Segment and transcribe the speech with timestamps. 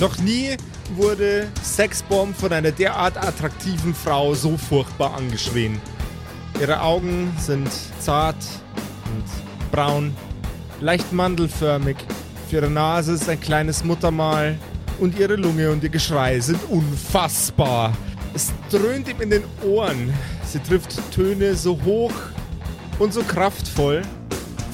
[0.00, 0.56] Noch nie
[0.96, 5.78] wurde Sexbomb von einer derart attraktiven Frau so furchtbar angeschrien.
[6.58, 7.68] Ihre Augen sind
[7.98, 8.42] zart
[9.04, 10.16] und braun,
[10.80, 11.98] leicht mandelförmig.
[12.48, 14.58] Für ihre Nase ist ein kleines Muttermal
[15.00, 17.92] und ihre Lunge und ihr Geschrei sind unfassbar.
[18.32, 20.14] Es dröhnt ihm in den Ohren.
[20.50, 22.14] Sie trifft Töne so hoch
[22.98, 24.00] und so kraftvoll,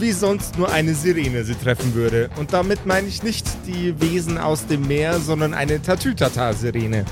[0.00, 2.30] wie sonst nur eine Sirene sie treffen würde.
[2.36, 7.04] Und damit meine ich nicht die Wesen aus dem Meer, sondern eine Tatütata-Sirene.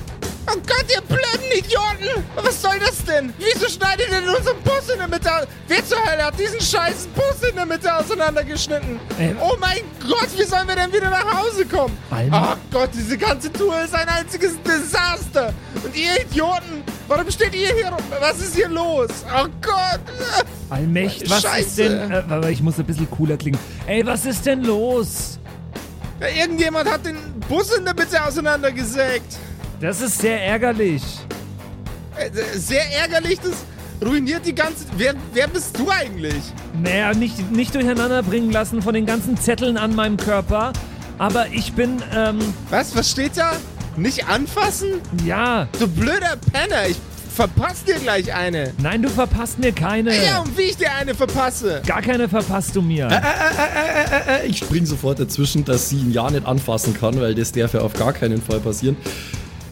[0.46, 2.24] Oh Gott, ihr blöden Idioten!
[2.36, 3.32] Was soll das denn?
[3.38, 5.30] Wieso schneidet ihr denn unseren Bus in der Mitte?
[5.68, 9.00] Wer zur Hölle hat diesen scheißen Bus in der Mitte auseinandergeschnitten?
[9.18, 9.36] Ähm.
[9.40, 11.96] oh mein Gott, wie sollen wir denn wieder nach Hause kommen?
[12.10, 12.52] Alma.
[12.52, 15.54] Oh Gott, diese ganze Tour ist ein einziges Desaster.
[15.82, 18.02] Und ihr Idioten, warum steht ihr hier rum?
[18.20, 19.08] Was ist hier los?
[19.34, 20.00] Oh Gott!
[20.70, 21.58] Allmächt, was Scheiße.
[21.66, 22.10] ist denn.
[22.10, 23.58] Äh, aber ich muss ein bisschen cooler klingen.
[23.86, 25.38] Ey, was ist denn los?
[26.20, 27.16] Ja, irgendjemand hat den
[27.48, 29.36] Bus in der Mitte auseinandergesägt.
[29.80, 31.02] Das ist sehr ärgerlich.
[32.16, 33.64] Äh, Sehr ärgerlich, das
[34.08, 34.84] ruiniert die ganze...
[34.96, 36.42] Wer, wer bist du eigentlich?
[36.80, 40.72] Naja, nicht, nicht durcheinander bringen lassen von den ganzen Zetteln an meinem Körper.
[41.18, 42.38] Aber ich bin, ähm,
[42.70, 43.52] Was, was steht da?
[43.96, 45.00] Nicht anfassen?
[45.24, 45.68] ja.
[45.78, 46.96] Du blöder Penner, ich
[47.34, 48.72] verpasse dir gleich eine.
[48.82, 50.14] Nein, du verpasst mir keine.
[50.24, 51.82] Ja, und wie ich dir eine verpasse.
[51.86, 53.08] Gar keine verpasst du mir.
[53.08, 57.74] Äh, ich spring sofort dazwischen, dass sie ihn ja nicht anfassen kann, weil das darf
[57.74, 58.96] ja auf gar keinen Fall passieren.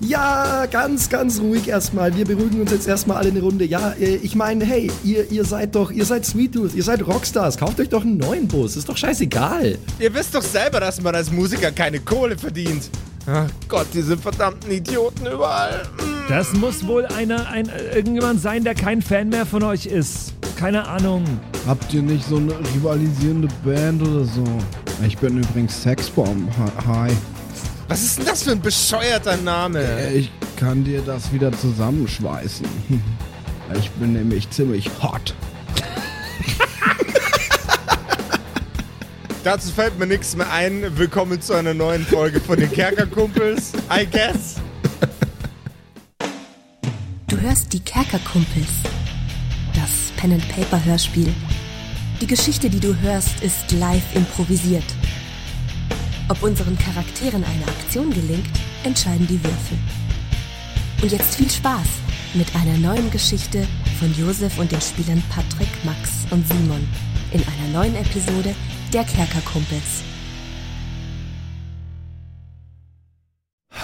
[0.01, 2.17] Ja, ganz, ganz ruhig erstmal.
[2.17, 3.65] Wir beruhigen uns jetzt erstmal alle eine Runde.
[3.65, 7.07] Ja, äh, ich meine, hey, ihr, ihr seid doch, ihr seid Sweet Tooth, ihr seid
[7.07, 7.57] Rockstars.
[7.57, 8.77] Kauft euch doch einen neuen Bus.
[8.77, 9.79] Ist doch scheißegal.
[10.01, 12.91] Ihr wisst doch selber, dass man als Musiker keine Kohle verdient.
[13.27, 15.83] Ach Gott, diese verdammten Idioten überall.
[15.97, 16.29] Mm.
[16.29, 20.35] Das muss wohl einer, ein, irgendjemand sein, der kein Fan mehr von euch ist.
[20.57, 21.25] Keine Ahnung.
[21.67, 24.45] Habt ihr nicht so eine rivalisierende Band oder so?
[25.07, 26.51] Ich bin übrigens Sexbomb.
[26.87, 27.11] Hi.
[27.89, 30.13] Was ist denn das für ein bescheuerter Name?
[30.13, 32.67] Ich kann dir das wieder zusammenschweißen.
[33.79, 35.35] Ich bin nämlich ziemlich hot.
[39.45, 40.97] Dazu fällt mir nichts mehr ein.
[40.97, 43.73] Willkommen zu einer neuen Folge von den Kerkerkumpels.
[43.91, 44.55] I guess.
[47.27, 48.69] Du hörst die Kerkerkumpels.
[49.75, 51.35] Das Pen and Paper Hörspiel.
[52.21, 54.85] Die Geschichte, die du hörst, ist live improvisiert.
[56.29, 58.47] Ob unseren Charakteren eine Aktion gelingt,
[58.85, 59.79] entscheiden die Würfel.
[61.03, 61.89] Und jetzt viel Spaß
[62.35, 63.67] mit einer neuen Geschichte
[63.99, 66.87] von Josef und den Spielern Patrick, Max und Simon
[67.33, 68.55] in einer neuen Episode
[68.93, 70.12] der Kerkerkumpels.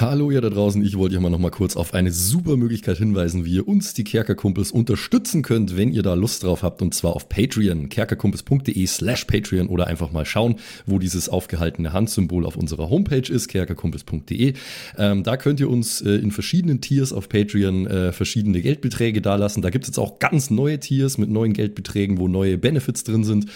[0.01, 2.99] Hallo ihr da draußen, ich wollte euch mal noch mal kurz auf eine super Möglichkeit
[2.99, 6.95] hinweisen, wie ihr uns, die Kerkerkumpels, unterstützen könnt, wenn ihr da Lust drauf habt und
[6.95, 12.55] zwar auf Patreon, kerkerkumpels.de slash Patreon oder einfach mal schauen, wo dieses aufgehaltene Handsymbol auf
[12.55, 14.53] unserer Homepage ist, kerkerkumpels.de.
[14.99, 19.63] Ähm, da könnt ihr uns äh, in verschiedenen Tiers auf Patreon äh, verschiedene Geldbeträge dalassen.
[19.63, 23.25] Da gibt es jetzt auch ganz neue Tiers mit neuen Geldbeträgen, wo neue Benefits drin
[23.25, 23.47] sind.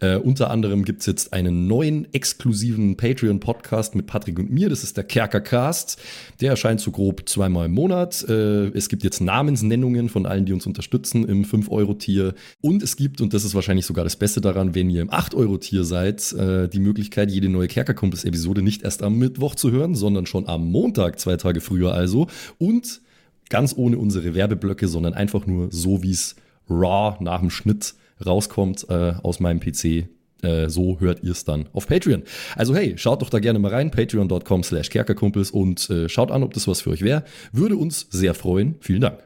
[0.00, 4.82] Äh, unter anderem gibt es jetzt einen neuen exklusiven Patreon-Podcast mit Patrick und mir, das
[4.82, 5.91] ist der Kerkercast.
[6.40, 8.24] Der erscheint so grob zweimal im Monat.
[8.28, 12.34] Äh, es gibt jetzt Namensnennungen von allen, die uns unterstützen im 5-Euro-Tier.
[12.60, 15.84] Und es gibt, und das ist wahrscheinlich sogar das Beste daran, wenn ihr im 8-Euro-Tier
[15.84, 20.48] seid, äh, die Möglichkeit, jede neue Kerkerkumpels-Episode nicht erst am Mittwoch zu hören, sondern schon
[20.48, 22.28] am Montag, zwei Tage früher also.
[22.58, 23.00] Und
[23.48, 26.36] ganz ohne unsere Werbeblöcke, sondern einfach nur so, wie es
[26.70, 30.08] raw nach dem Schnitt rauskommt äh, aus meinem PC.
[30.42, 32.24] Äh, so hört ihr es dann auf Patreon.
[32.56, 36.42] Also hey, schaut doch da gerne mal rein, patreon.com slash kerkerkumpels und äh, schaut an,
[36.42, 37.24] ob das was für euch wäre.
[37.52, 38.74] Würde uns sehr freuen.
[38.80, 39.18] Vielen Dank.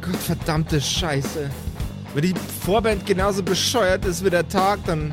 [0.00, 1.50] Gott verdammte Scheiße.
[2.14, 5.12] Wenn die Vorband genauso bescheuert ist wie der Tag, dann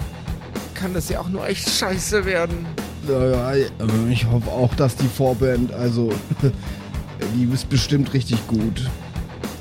[0.74, 2.66] kann das ja auch nur echt scheiße werden.
[3.08, 3.66] Ja, ja,
[4.10, 6.12] ich hoffe auch, dass die Vorband, also,
[7.36, 8.90] die ist bestimmt richtig gut.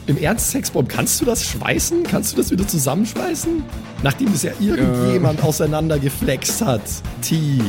[0.06, 2.03] Im Ernst, Sexbomb, kannst du das schweißen?
[2.03, 3.65] Kannst du das wieder zusammenschweißen?
[4.03, 6.82] Nachdem es ja irgendjemand auseinandergeflext hat.
[7.22, 7.62] T.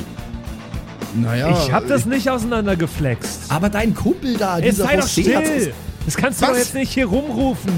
[1.15, 3.43] Naja, ich hab das nicht auseinandergeflext.
[3.47, 5.73] Aber dein Kumpel da, Jetzt dieser sei doch still.
[6.03, 6.51] Das kannst du Was?
[6.51, 7.71] doch jetzt nicht hier rumrufen.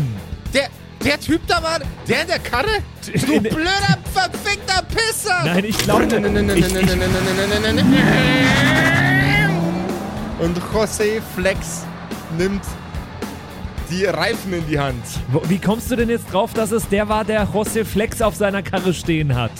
[0.55, 0.69] Der,
[1.05, 2.67] der Typ da war, der in der Karre?
[3.05, 5.43] Du blöder, verfickter Pisser!
[5.45, 6.03] Nein, ich glaube.
[10.39, 11.83] Und José Flex
[12.37, 12.63] nimmt
[13.89, 15.03] die Reifen in die Hand.
[15.47, 18.61] Wie kommst du denn jetzt drauf, dass es der war, der José Flex auf seiner
[18.63, 19.51] Karre stehen hat?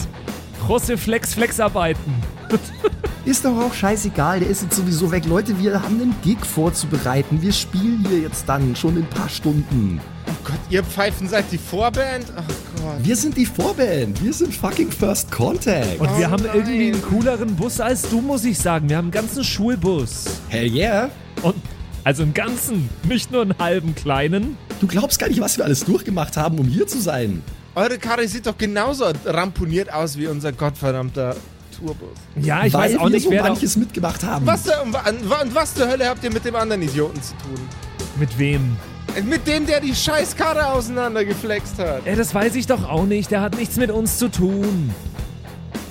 [0.67, 2.13] José Flex Flexarbeiten.
[3.25, 5.25] Ist doch auch scheißegal, der ist jetzt sowieso weg.
[5.25, 7.41] Leute, wir haben einen Gig vorzubereiten.
[7.41, 9.99] Wir spielen hier jetzt dann schon in ein paar Stunden.
[10.45, 12.25] Gott, ihr Pfeifen seid die Vorband?
[12.37, 13.03] Ach Gott.
[13.03, 14.23] Wir sind die Vorband.
[14.23, 15.99] Wir sind fucking First Contact.
[15.99, 16.55] Und wir Oh haben nein.
[16.55, 18.87] irgendwie einen cooleren Bus als du, muss ich sagen.
[18.87, 20.23] Wir haben einen ganzen Schulbus.
[20.47, 21.09] Hell yeah.
[21.41, 21.55] Und
[22.07, 24.57] also einen ganzen, nicht nur einen halben kleinen.
[24.79, 27.43] Du glaubst gar nicht, was wir alles durchgemacht haben, um hier zu sein.
[27.75, 31.35] Eure Karre sieht doch genauso ramponiert aus wie unser gottverdammter
[31.77, 32.07] Tourbus.
[32.37, 34.45] Ja, ich Weil weiß auch nicht, so wer da, manches mitgemacht haben.
[34.47, 35.03] Was, zur- und, wa-
[35.41, 37.59] und was zur Hölle habt ihr mit dem anderen Idioten zu tun?
[38.17, 38.77] mit wem.
[39.25, 42.05] Mit dem, der die scheiß Karre auseinandergeflext hat.
[42.05, 43.31] Ja, das weiß ich doch auch nicht.
[43.31, 44.91] Der hat nichts mit uns zu tun.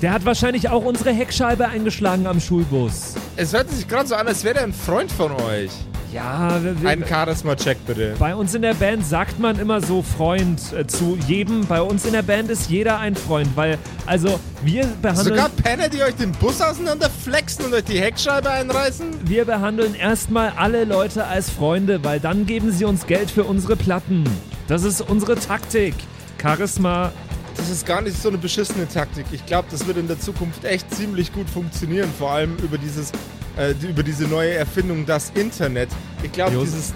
[0.01, 3.15] Der hat wahrscheinlich auch unsere Heckscheibe eingeschlagen am Schulbus.
[3.37, 5.71] Es hört sich gerade so an, als wäre er ein Freund von euch.
[6.17, 8.15] Ja, wir, Ein Charisma-Check bitte.
[8.19, 11.67] bei uns in der Band sagt man immer so Freund äh, zu jedem.
[11.67, 13.77] Bei uns in der Band ist jeder ein Freund, weil,
[14.07, 19.07] also, wir behandeln, Sogar Penner, die euch den Bus auseinanderflexen und euch die Heckscheibe einreißen?
[19.25, 23.77] wir behandeln erstmal alle Leute als Freunde, weil dann geben sie uns Geld für unsere
[23.77, 24.25] Platten.
[24.69, 25.95] Das ist unsere Taktik.
[26.41, 27.13] Charisma.
[27.59, 29.27] Das ist gar nicht so eine beschissene Taktik.
[29.33, 32.09] Ich glaube, das wird in der Zukunft echt ziemlich gut funktionieren.
[32.19, 33.13] Vor allem über dieses,
[33.56, 35.88] äh, über diese neue Erfindung, das Internet.
[36.23, 36.93] Ich glaube, dieses.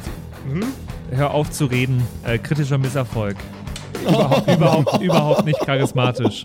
[0.50, 0.64] Hm?
[1.10, 2.02] Hör auf zu reden.
[2.24, 3.36] Äh, kritischer Misserfolg.
[4.02, 6.44] Überhaupt, überhaupt, überhaupt nicht charismatisch.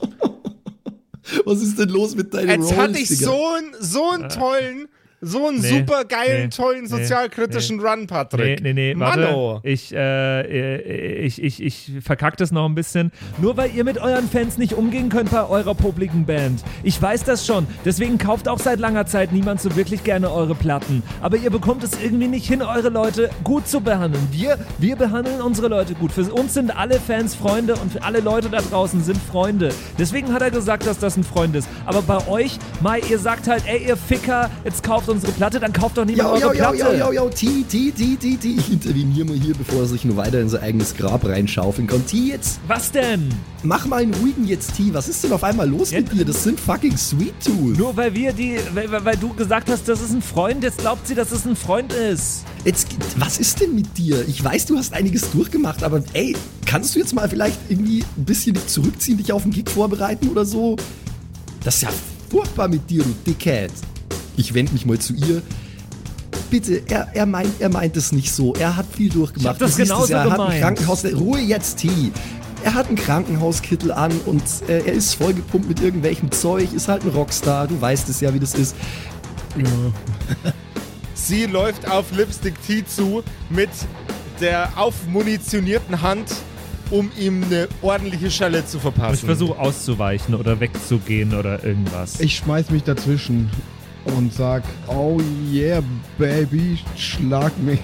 [1.45, 3.25] Was ist denn los mit deinen Jetzt Rolls, hatte ich Digga?
[3.25, 4.87] so einen so einen tollen,
[5.25, 8.61] so einen Nee, super geilen, nee, tollen nee, sozialkritischen Run, Nee, Patrick.
[8.61, 9.21] nee, nee, warte.
[9.21, 9.59] Mano.
[9.63, 13.11] Ich, äh, ich, ich, ich verkack das noch ein bisschen.
[13.39, 16.63] Nur weil ihr mit euren Fans nicht umgehen könnt bei eurer publiken Band.
[16.83, 17.67] Ich weiß das schon.
[17.83, 21.03] Deswegen kauft auch seit langer Zeit niemand so wirklich gerne eure Platten.
[21.21, 24.27] Aber ihr bekommt es irgendwie nicht hin, eure Leute gut zu behandeln.
[24.31, 26.11] Wir, wir behandeln unsere Leute gut.
[26.11, 29.69] Für uns sind alle Fans Freunde und für alle Leute da draußen sind Freunde.
[29.97, 31.67] Deswegen hat er gesagt, dass das ein Freund ist.
[31.85, 35.73] Aber bei euch, Mai, ihr sagt halt, ey, ihr Ficker, jetzt kauft unsere Platte, dann
[35.73, 36.97] kauft doch niemand ja, eure ja, Platte.
[36.97, 38.47] ja, ja, ja, T, T, T, T, T.
[38.57, 42.05] Ich interveniere mal hier, bevor er sich nur weiter in sein eigenes Grab reinschaufeln kann.
[42.05, 43.29] T, jetzt, Was denn?
[43.63, 44.93] mach mal einen ruhigen jetzt, T.
[44.93, 46.23] Was ist denn auf einmal los Ja, mit dir?
[46.25, 47.77] Das sind fucking Sweet Tooth.
[47.77, 50.77] Nur weil wir die, weil, weil- weil du gesagt hast, das ist ein Freund, jetzt
[50.79, 52.43] glaubt sie, dass es ein Freund ist.
[52.63, 54.23] Jetzt, was ist denn mit dir?
[54.27, 56.35] Ich weiß, du hast einiges durchgemacht, aber ey,
[56.65, 60.27] kannst du jetzt mal vielleicht irgendwie ein bisschen dich zurückziehen, dich auf den Gig vorbereiten
[60.29, 60.75] oder so?
[61.63, 61.89] Das ist ja
[62.29, 63.71] furchtbar mit dir, du Dickhead.
[64.37, 65.41] Ich wende mich mal zu ihr.
[66.49, 68.53] Bitte, er, er, meint, er meint es nicht so.
[68.55, 69.43] Er hat viel durchgemacht.
[69.43, 70.61] Ich hab das genauso es ja, er hat ein gemeint.
[70.61, 71.05] Krankenhaus.
[71.05, 71.89] Ruhe jetzt, T.
[72.63, 77.03] Er hat einen Krankenhauskittel an und äh, er ist vollgepumpt mit irgendwelchem Zeug, ist halt
[77.03, 77.67] ein Rockstar.
[77.67, 78.75] Du weißt es ja, wie das ist.
[81.13, 83.69] Sie läuft auf Lipstick T zu mit
[84.41, 86.27] der aufmunitionierten Hand,
[86.91, 89.15] um ihm eine ordentliche Schelle zu verpassen.
[89.15, 92.19] Ich versuche auszuweichen oder wegzugehen oder irgendwas.
[92.19, 93.49] Ich schmeiß mich dazwischen
[94.05, 95.19] und sag, oh
[95.51, 95.81] yeah,
[96.17, 97.79] Baby, schlag mich.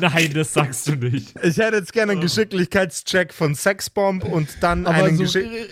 [0.00, 1.34] Nein, das sagst du nicht.
[1.42, 5.44] Ich hätte jetzt gerne einen Geschicklichkeitscheck von Sexbomb und dann Aber einen so, Geschick...
[5.46, 5.68] äh,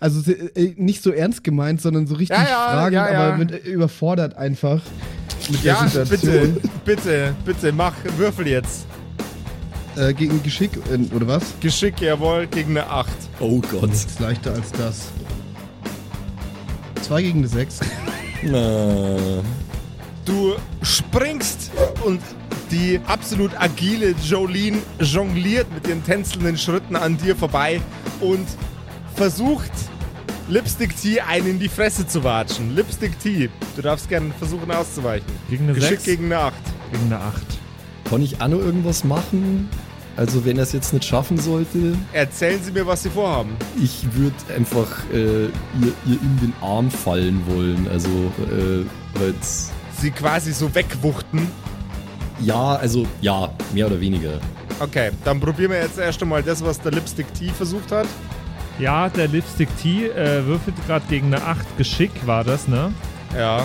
[0.00, 3.28] also äh, nicht so ernst gemeint, sondern so richtig Ja, ja, fragend, ja, ja.
[3.28, 4.82] aber mit, äh, überfordert einfach
[5.50, 6.54] mit der Ja, Situation.
[6.54, 8.86] bitte, bitte, bitte, mach, würfel jetzt.
[9.96, 11.42] Äh, gegen Geschick, äh, oder was?
[11.60, 13.10] Geschick, jawohl, gegen eine 8.
[13.40, 13.90] Oh Gott.
[13.90, 15.08] Nichts leichter als das.
[17.04, 17.80] Zwei gegen eine Sechs.
[18.42, 19.42] Na.
[20.24, 21.70] Du springst
[22.02, 22.22] und
[22.70, 27.82] die absolut agile Jolene jongliert mit ihren tänzelnden Schritten an dir vorbei
[28.20, 28.46] und
[29.16, 29.70] versucht
[30.48, 32.74] Lipstick T einen in die Fresse zu watschen.
[32.74, 35.26] Lipstick T, du darfst gerne versuchen auszuweichen.
[35.50, 36.04] Gegen eine Geschick 6?
[36.04, 36.54] gegen eine 8.
[36.90, 37.42] Gegen eine 8.
[38.08, 39.68] Kann ich Anno irgendwas machen?
[40.16, 43.56] Also wenn er es jetzt nicht schaffen sollte, Erzählen Sie mir, was Sie vorhaben.
[43.82, 47.88] ich würde einfach äh, ihr, ihr in den Arm fallen wollen.
[47.90, 48.84] Also äh,
[49.20, 51.48] weil's- Sie quasi so wegwuchten.
[52.40, 54.38] ja, also ja, mehr oder weniger.
[54.80, 58.06] Okay, dann probieren wir jetzt erst einmal das, was der Lipstick T versucht hat.
[58.78, 61.76] Ja, der Lipstick T äh, würfelt gerade gegen eine 8.
[61.78, 62.92] Geschick war das, ne?
[63.36, 63.64] Ja.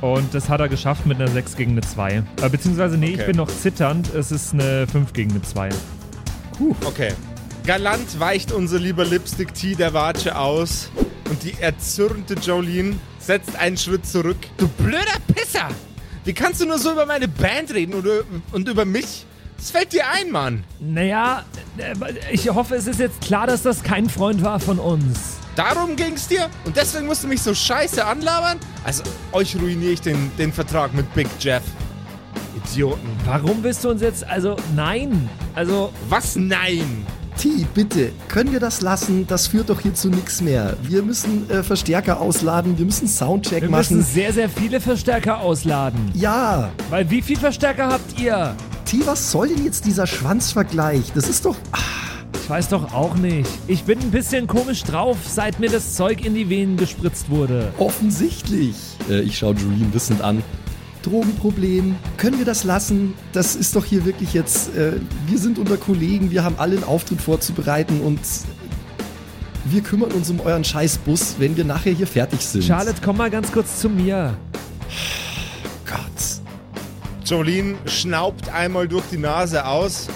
[0.00, 2.22] Und das hat er geschafft mit einer 6 gegen eine 2.
[2.42, 3.20] Äh, beziehungsweise, nee, Okay.
[3.20, 4.12] ich bin noch zitternd.
[4.14, 5.68] Es ist eine 5 gegen eine 2.
[6.84, 7.12] Okay.
[7.66, 10.90] Galant weicht unser lieber Lipstick T der Watsche aus
[11.28, 14.38] und die erzürnte Jolene setzt einen Schritt zurück.
[14.56, 15.68] Du blöder Pisser!
[16.24, 18.06] Wie kannst du nur so über meine Band reden und,
[18.52, 19.26] und über mich?
[19.56, 20.64] Das fällt dir ein, Mann.
[20.80, 21.44] Naja,
[21.76, 21.94] äh,
[22.32, 25.36] ich hoffe, es ist jetzt klar, dass das kein Freund war von uns.
[25.60, 26.48] Darum ging's dir?
[26.64, 28.58] Und deswegen musst du mich so scheiße anlabern?
[28.84, 29.02] Also,
[29.32, 31.62] euch ruiniere ich den, den Vertrag mit Big Jeff.
[32.64, 33.08] Idioten.
[33.24, 36.36] Warum willst du uns jetzt, also nein, also Was?
[36.36, 37.06] Nein!
[37.36, 39.26] T, bitte, können wir das lassen?
[39.26, 40.76] Das führt doch hier zu nichts mehr.
[40.82, 43.96] Wir müssen äh, Verstärker ausladen, wir müssen Soundcheck wir machen.
[43.96, 46.10] müssen sehr, sehr viele Verstärker ausladen.
[46.14, 48.54] ja, Weil wie viel Verstärker habt ihr?
[48.84, 51.12] T, was soll denn jetzt dieser Schwanzvergleich?
[51.14, 51.56] Das ist doch.
[52.34, 53.48] Ich weiß doch auch nicht.
[53.66, 57.72] Ich bin ein bisschen komisch drauf, seit mir das Zeug in die Venen gespritzt wurde.
[57.78, 58.74] Offensichtlich.
[59.08, 60.42] Äh, ich schaue Julien wissend an.
[61.02, 63.14] Drogenproblem, können wir das lassen?
[63.32, 64.92] Das ist doch hier wirklich jetzt, äh,
[65.26, 68.20] wir sind unter Kollegen, wir haben alle einen Auftritt vorzubereiten und
[69.64, 72.64] wir kümmern uns um euren Scheißbus, wenn wir nachher hier fertig sind.
[72.64, 74.36] Charlotte, komm mal ganz kurz zu mir.
[75.86, 76.04] Gott.
[77.24, 80.08] Jolene schnaubt einmal durch die Nase aus,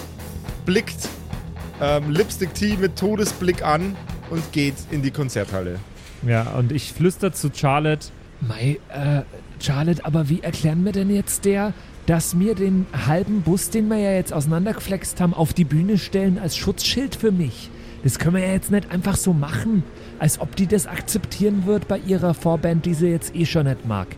[0.66, 1.08] blickt
[1.80, 3.96] ähm, Lipstick Tea mit Todesblick an
[4.30, 5.78] und geht in die Konzerthalle.
[6.26, 8.08] Ja, und ich flüster zu Charlotte.
[8.40, 9.22] Mei, äh,
[9.60, 11.72] Charlotte, aber wie erklären wir denn jetzt der,
[12.06, 16.38] dass wir den halben Bus, den wir ja jetzt auseinandergeflext haben, auf die Bühne stellen
[16.38, 17.70] als Schutzschild für mich?
[18.02, 19.82] Das können wir ja jetzt nicht einfach so machen,
[20.18, 23.86] als ob die das akzeptieren wird bei ihrer Vorband, die sie jetzt eh schon nicht
[23.86, 24.08] mag.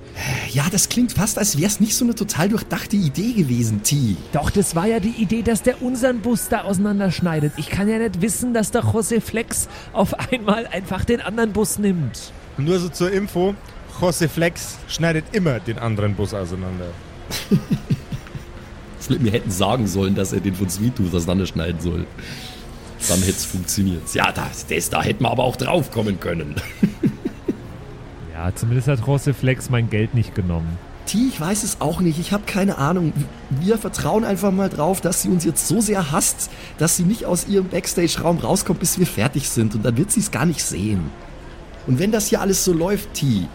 [0.50, 4.16] Ja, das klingt fast, als wäre es nicht so eine total durchdachte Idee gewesen, T.
[4.32, 7.52] Doch, das war ja die Idee, dass der unseren Bus da auseinanderschneidet.
[7.56, 11.78] Ich kann ja nicht wissen, dass der José Flex auf einmal einfach den anderen Bus
[11.78, 12.32] nimmt.
[12.58, 13.54] Nur so zur Info,
[14.00, 16.86] José Flex schneidet immer den anderen Bus auseinander.
[19.08, 22.06] Wir hätten sagen sollen, dass er den von Sweet Tooth auseinanderschneiden soll.
[23.08, 24.14] Dann hätte es funktioniert.
[24.14, 26.56] Ja, das, das da hätten wir aber auch drauf kommen können.
[28.36, 30.78] Ja, zumindest hat José Flex mein Geld nicht genommen.
[31.06, 32.18] T, ich weiß es auch nicht.
[32.18, 33.14] Ich habe keine Ahnung.
[33.48, 37.24] Wir vertrauen einfach mal drauf, dass sie uns jetzt so sehr hasst, dass sie nicht
[37.24, 39.74] aus ihrem Backstage-Raum rauskommt, bis wir fertig sind.
[39.74, 41.10] Und dann wird sie es gar nicht sehen.
[41.86, 43.46] Und wenn das hier alles so läuft, T,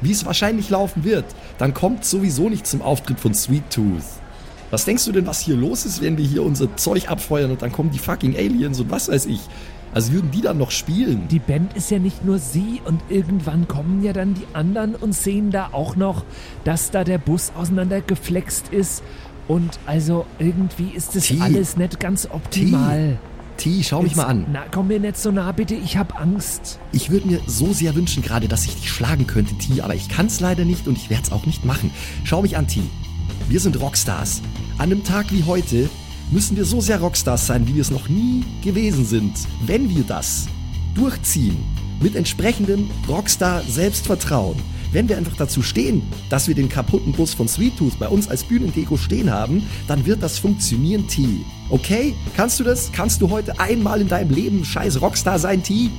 [0.00, 1.24] wie es wahrscheinlich laufen wird,
[1.58, 4.19] dann kommt sowieso nicht zum Auftritt von Sweet Tooth.
[4.70, 7.62] Was denkst du denn, was hier los ist, wenn wir hier unser Zeug abfeuern und
[7.62, 9.40] dann kommen die fucking Aliens und was weiß ich?
[9.92, 11.26] Also würden die dann noch spielen?
[11.28, 15.12] Die Band ist ja nicht nur sie und irgendwann kommen ja dann die anderen und
[15.12, 16.24] sehen da auch noch,
[16.62, 19.02] dass da der Bus auseinandergeflext ist.
[19.48, 21.38] Und also irgendwie ist das T.
[21.40, 23.18] alles nicht ganz optimal.
[23.56, 24.46] T, schau mich Jetzt- mal an.
[24.52, 25.74] Na, komm mir nicht so nah, bitte.
[25.74, 26.78] Ich hab Angst.
[26.92, 30.08] Ich würde mir so sehr wünschen gerade, dass ich dich schlagen könnte, T, aber ich
[30.08, 31.90] kann es leider nicht und ich werde es auch nicht machen.
[32.22, 32.80] Schau mich an, T.
[33.50, 34.42] Wir sind Rockstars.
[34.78, 35.90] An einem Tag wie heute
[36.30, 39.32] müssen wir so sehr Rockstars sein, wie wir es noch nie gewesen sind.
[39.66, 40.46] Wenn wir das
[40.94, 41.56] durchziehen,
[42.00, 44.54] mit entsprechendem Rockstar-Selbstvertrauen,
[44.92, 48.28] wenn wir einfach dazu stehen, dass wir den kaputten Bus von Sweet Tooth bei uns
[48.28, 51.44] als Bühnendeko stehen haben, dann wird das funktionieren, T.
[51.70, 52.14] Okay?
[52.36, 52.92] Kannst du das?
[52.92, 55.90] Kannst du heute einmal in deinem Leben scheiß Rockstar sein, T?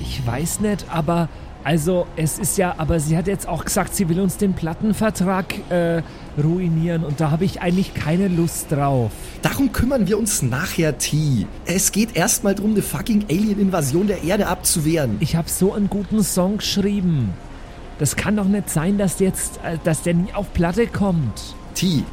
[0.00, 1.28] Ich weiß nicht, aber
[1.62, 5.70] also es ist ja, aber sie hat jetzt auch gesagt, sie will uns den Plattenvertrag
[5.70, 6.02] äh,
[6.42, 9.10] ruinieren und da habe ich eigentlich keine Lust drauf.
[9.42, 11.46] Darum kümmern wir uns nachher, T.
[11.66, 15.16] Es geht erstmal darum, eine fucking Alien-Invasion der Erde abzuwehren.
[15.20, 17.30] Ich habe so einen guten Song geschrieben.
[17.98, 21.54] Das kann doch nicht sein, dass jetzt, äh, dass der nie auf Platte kommt.
[21.74, 22.04] T,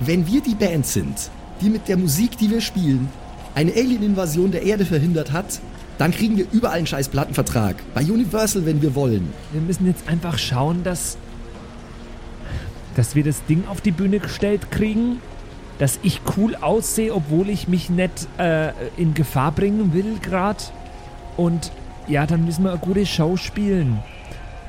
[0.00, 3.08] wenn wir die Band sind, die mit der Musik, die wir spielen,
[3.54, 5.60] eine Alien-Invasion der Erde verhindert hat,
[5.98, 7.76] dann kriegen wir überall einen scheiß Plattenvertrag.
[7.92, 9.32] Bei Universal, wenn wir wollen.
[9.52, 11.18] Wir müssen jetzt einfach schauen, dass,
[12.96, 15.20] dass wir das Ding auf die Bühne gestellt kriegen,
[15.78, 20.62] dass ich cool aussehe, obwohl ich mich nicht äh, in Gefahr bringen will gerade.
[21.36, 21.72] Und
[22.06, 24.00] ja, dann müssen wir eine gute Show spielen.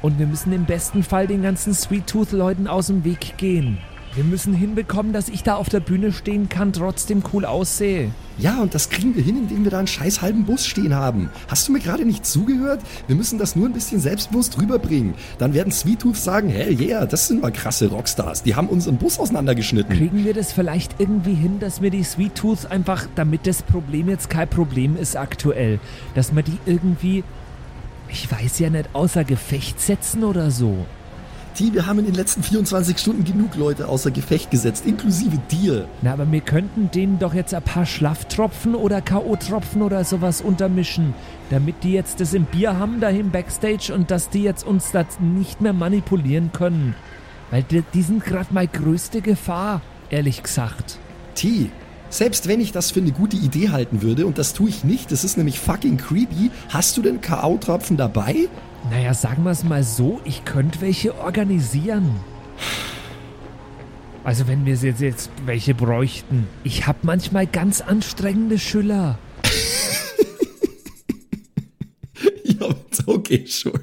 [0.01, 3.77] Und wir müssen im besten Fall den ganzen Sweet Tooth Leuten aus dem Weg gehen.
[4.13, 8.11] Wir müssen hinbekommen, dass ich da auf der Bühne stehen kann, trotzdem cool aussehe.
[8.37, 11.29] Ja, und das kriegen wir hin, indem wir da einen scheiß halben Bus stehen haben.
[11.47, 12.81] Hast du mir gerade nicht zugehört?
[13.07, 15.13] Wir müssen das nur ein bisschen selbstbewusst rüberbringen.
[15.37, 18.43] Dann werden Sweet Tooth sagen, hell yeah, das sind mal krasse Rockstars.
[18.43, 19.95] Die haben unseren Bus auseinandergeschnitten.
[19.95, 24.09] Kriegen wir das vielleicht irgendwie hin, dass wir die Sweet Tooth einfach, damit das Problem
[24.09, 25.79] jetzt kein Problem ist aktuell,
[26.15, 27.23] dass wir die irgendwie,
[28.09, 30.85] ich weiß ja nicht, außer Gefecht setzen oder so?
[31.53, 35.87] T, wir haben in den letzten 24 Stunden genug Leute außer Gefecht gesetzt, inklusive dir.
[36.01, 41.13] Na, aber wir könnten denen doch jetzt ein paar Schlafftropfen oder K.O.-Tropfen oder sowas untermischen,
[41.49, 44.91] damit die jetzt das im Bier haben, da im Backstage und dass die jetzt uns
[44.91, 46.95] das nicht mehr manipulieren können.
[47.49, 50.99] Weil die, die sind gerade meine größte Gefahr, ehrlich gesagt.
[51.35, 51.69] T,
[52.09, 55.11] selbst wenn ich das für eine gute Idee halten würde, und das tue ich nicht,
[55.11, 58.47] das ist nämlich fucking creepy, hast du denn K.O.-Tropfen dabei?
[58.89, 62.15] Naja, sagen wir es mal so, ich könnte welche organisieren.
[64.23, 66.47] Also wenn wir jetzt, jetzt welche bräuchten.
[66.63, 69.17] Ich habe manchmal ganz anstrengende Schüler.
[72.43, 72.67] Ja,
[73.07, 73.79] okay, sure.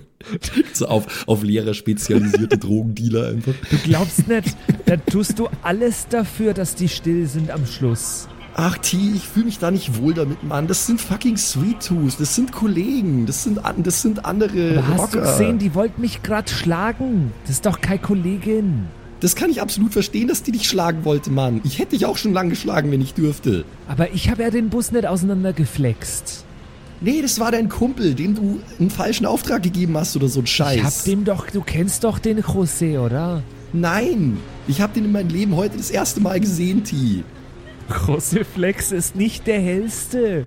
[0.73, 3.55] So auf, auf Lehrer spezialisierte Drogendealer einfach.
[3.71, 8.28] Du glaubst nicht, da tust du alles dafür, dass die still sind am Schluss.
[8.61, 10.67] Ach, T, ich fühle mich da nicht wohl damit, Mann.
[10.67, 15.00] Das sind fucking Sweet Tooth, das sind Kollegen, das sind, das sind andere Aber hast
[15.00, 15.12] Rocker.
[15.12, 17.33] du gesehen, die wollten mich gerade schlagen.
[17.45, 18.88] Das ist doch keine Kollegin.
[19.21, 21.61] Das kann ich absolut verstehen, dass die dich schlagen wollte, Mann.
[21.62, 23.65] Ich hätte dich auch schon lang geschlagen, wenn ich dürfte.
[23.87, 26.45] Aber ich habe ja den Bus nicht auseinandergeflext.
[27.00, 30.49] Nee, das war dein Kumpel, dem du einen falschen Auftrag gegeben hast oder so ein
[30.49, 30.77] Scheiß.
[30.77, 33.45] Ich hab dem doch, du kennst doch den José, oder?
[33.73, 37.23] Nein, ich habe den in meinem Leben heute das erste Mal gesehen, T.
[37.88, 40.47] José Flex ist nicht der hellste.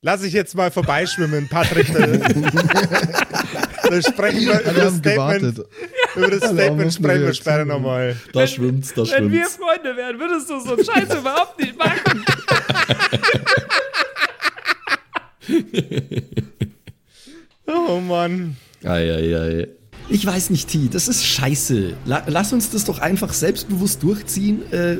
[0.00, 1.92] Lass ich jetzt mal vorbeischwimmen, Patrick.
[1.92, 2.06] Da,
[3.90, 5.02] da sprechen wir über das haben Statement.
[5.02, 5.66] gewartet.
[6.14, 8.16] Über das Statement sprechen wir später nochmal.
[8.32, 9.56] Da schwimmt's, da Wenn wir schwimmt's.
[9.56, 12.24] Freunde wären, würdest du so einen Scheiß überhaupt nicht machen.
[17.66, 18.56] Oh Mann.
[18.84, 19.68] Eieiei.
[20.08, 21.94] Ich weiß nicht, T, das ist scheiße.
[22.06, 24.98] La lass uns das doch einfach selbstbewusst durchziehen, äh,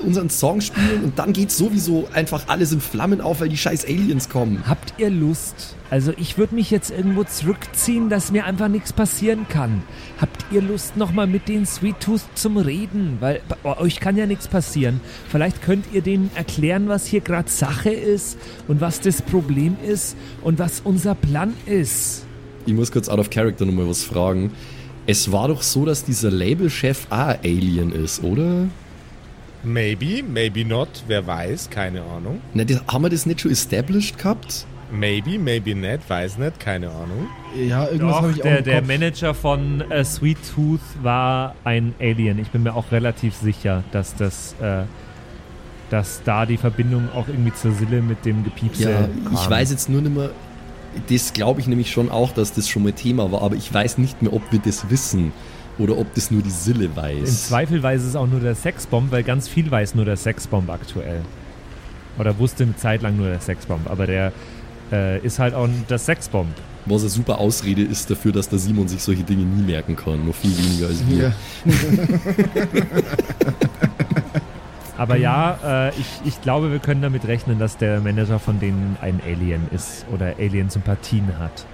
[0.00, 3.84] unseren Song spielen und dann geht sowieso einfach alles in Flammen auf, weil die scheiß
[3.84, 4.62] Aliens kommen.
[4.66, 5.76] Habt ihr Lust?
[5.90, 9.82] Also ich würde mich jetzt irgendwo zurückziehen, dass mir einfach nichts passieren kann.
[10.20, 13.16] Habt ihr Lust nochmal mit den Sweet Tooth zum Reden?
[13.20, 15.00] Weil bei euch kann ja nichts passieren.
[15.28, 18.38] Vielleicht könnt ihr denen erklären, was hier gerade Sache ist
[18.68, 22.24] und was das Problem ist und was unser Plan ist.
[22.66, 24.52] Ich muss kurz out of character nochmal was fragen.
[25.06, 28.68] Es war doch so, dass dieser Labelchef auch ein Alien ist, oder?
[29.62, 30.88] Maybe, maybe not.
[31.06, 32.40] Wer weiß, keine Ahnung.
[32.54, 34.66] Na, das, haben wir das nicht schon established gehabt?
[34.92, 36.00] Maybe, maybe not.
[36.08, 37.28] Weiß nicht, keine Ahnung.
[37.56, 38.88] Ja, irgendwas habe ich auch der, im der Kopf.
[38.88, 42.38] Manager von äh, Sweet Tooth war ein Alien.
[42.38, 44.82] Ich bin mir auch relativ sicher, dass das, äh,
[45.90, 49.34] dass da die Verbindung auch irgendwie zur Sille mit dem Gepiepse Ja, kam.
[49.34, 50.30] ich weiß jetzt nur nicht mehr.
[51.08, 53.98] Das glaube ich nämlich schon auch, dass das schon mal Thema war, aber ich weiß
[53.98, 55.32] nicht mehr, ob wir das wissen
[55.80, 57.48] oder ob das nur die Sille Im weiß.
[57.48, 61.22] Zweifel weiß es auch nur der Sexbomb, weil ganz viel weiß nur der Sexbomb aktuell.
[62.18, 64.32] Oder wusste eine Zeit lang nur der Sexbomb, aber der
[64.92, 66.54] äh, ist halt auch das Sexbomb.
[66.86, 70.26] Was eine super Ausrede ist dafür, dass der Simon sich solche Dinge nie merken kann.
[70.26, 71.22] Noch viel weniger als wir.
[71.22, 71.32] Ja.
[75.00, 78.98] Aber ja, äh, ich, ich glaube, wir können damit rechnen, dass der Manager von denen
[79.00, 81.64] ein Alien ist oder Alien-Sympathien hat.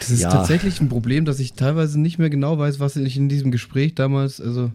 [0.00, 0.30] Das ist Ja.
[0.30, 3.94] tatsächlich ein Problem, dass ich teilweise nicht mehr genau weiß, was ich in diesem Gespräch
[3.94, 4.72] damals, also,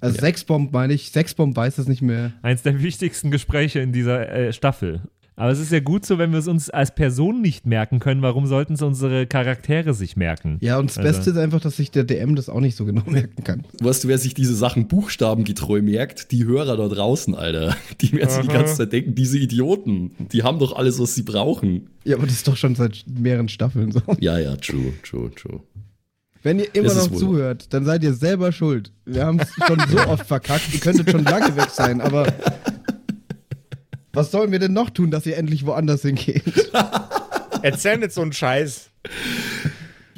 [0.00, 0.20] also Ja.
[0.20, 2.32] Sexbomb meine ich, Sexbomb weiß das nicht mehr.
[2.42, 5.02] Eins der wichtigsten Gespräche in dieser äh, Staffel.
[5.38, 8.22] Aber es ist ja gut so, wenn wir es uns als Person nicht merken können.
[8.22, 10.56] Warum sollten es unsere Charaktere sich merken?
[10.62, 12.86] Ja, und das Also- Beste ist einfach, dass sich der DM das auch nicht so
[12.86, 13.64] genau merken kann.
[13.82, 16.32] Weißt du, wer sich diese Sachen buchstabengetreu merkt?
[16.32, 17.76] Die Hörer da draußen, Alter.
[18.00, 21.22] Die werden sich die ganze Zeit denken, diese Idioten, die haben doch alles, was sie
[21.22, 21.90] brauchen.
[22.04, 24.00] Ja, aber das ist doch schon seit mehreren Staffeln so.
[24.18, 25.60] Ja, ja, true, true, true.
[26.42, 28.92] Wenn ihr immer noch zuhört, dann seid ihr selber schuld.
[29.04, 32.26] Wir haben es schon so oft verkackt, ihr könntet schon lange weg sein, aber
[34.16, 36.42] was sollen wir denn noch tun, dass ihr endlich woanders hingeht?
[37.62, 38.88] Erzähl nicht so einen Scheiß.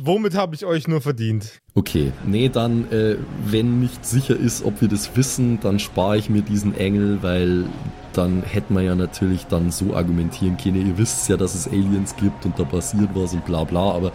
[0.00, 1.60] Womit habe ich euch nur verdient?
[1.74, 6.30] Okay, nee, dann, äh, wenn nicht sicher ist, ob wir das wissen, dann spare ich
[6.30, 7.64] mir diesen Engel, weil
[8.12, 12.14] dann hätten wir ja natürlich dann so argumentieren können, ihr wisst ja, dass es Aliens
[12.16, 14.12] gibt und da passiert was und bla bla, aber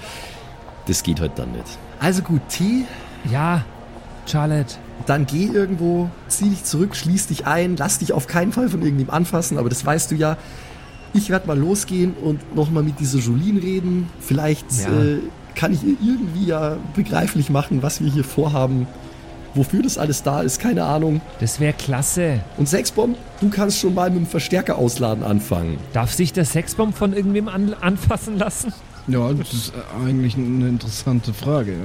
[0.87, 1.77] das geht halt dann nicht.
[1.99, 2.85] Also gut, T,
[3.29, 3.65] Ja,
[4.25, 4.75] Charlotte.
[5.05, 8.81] dann geh irgendwo, zieh dich zurück, schließ dich ein, lass dich auf keinen Fall von
[8.81, 10.37] irgendjemandem anfassen, aber das weißt du ja.
[11.13, 14.09] Ich werde mal losgehen und nochmal mit dieser Jolene reden.
[14.19, 14.87] Vielleicht Ja.
[15.03, 15.19] äh,
[15.55, 18.87] kann ich ihr irgendwie ja begreiflich machen, was wir hier vorhaben.
[19.55, 21.21] Wofür das alles da ist, keine Ahnung.
[21.39, 22.39] Das wäre klasse.
[22.57, 25.77] Und Sexbomb, du kannst schon mal mit dem Verstärker ausladen anfangen.
[25.93, 28.73] Darf sich der Sexbomb von irgendwem an, anfassen lassen?
[29.07, 31.77] Ja, das ist eigentlich eine interessante Frage, ja.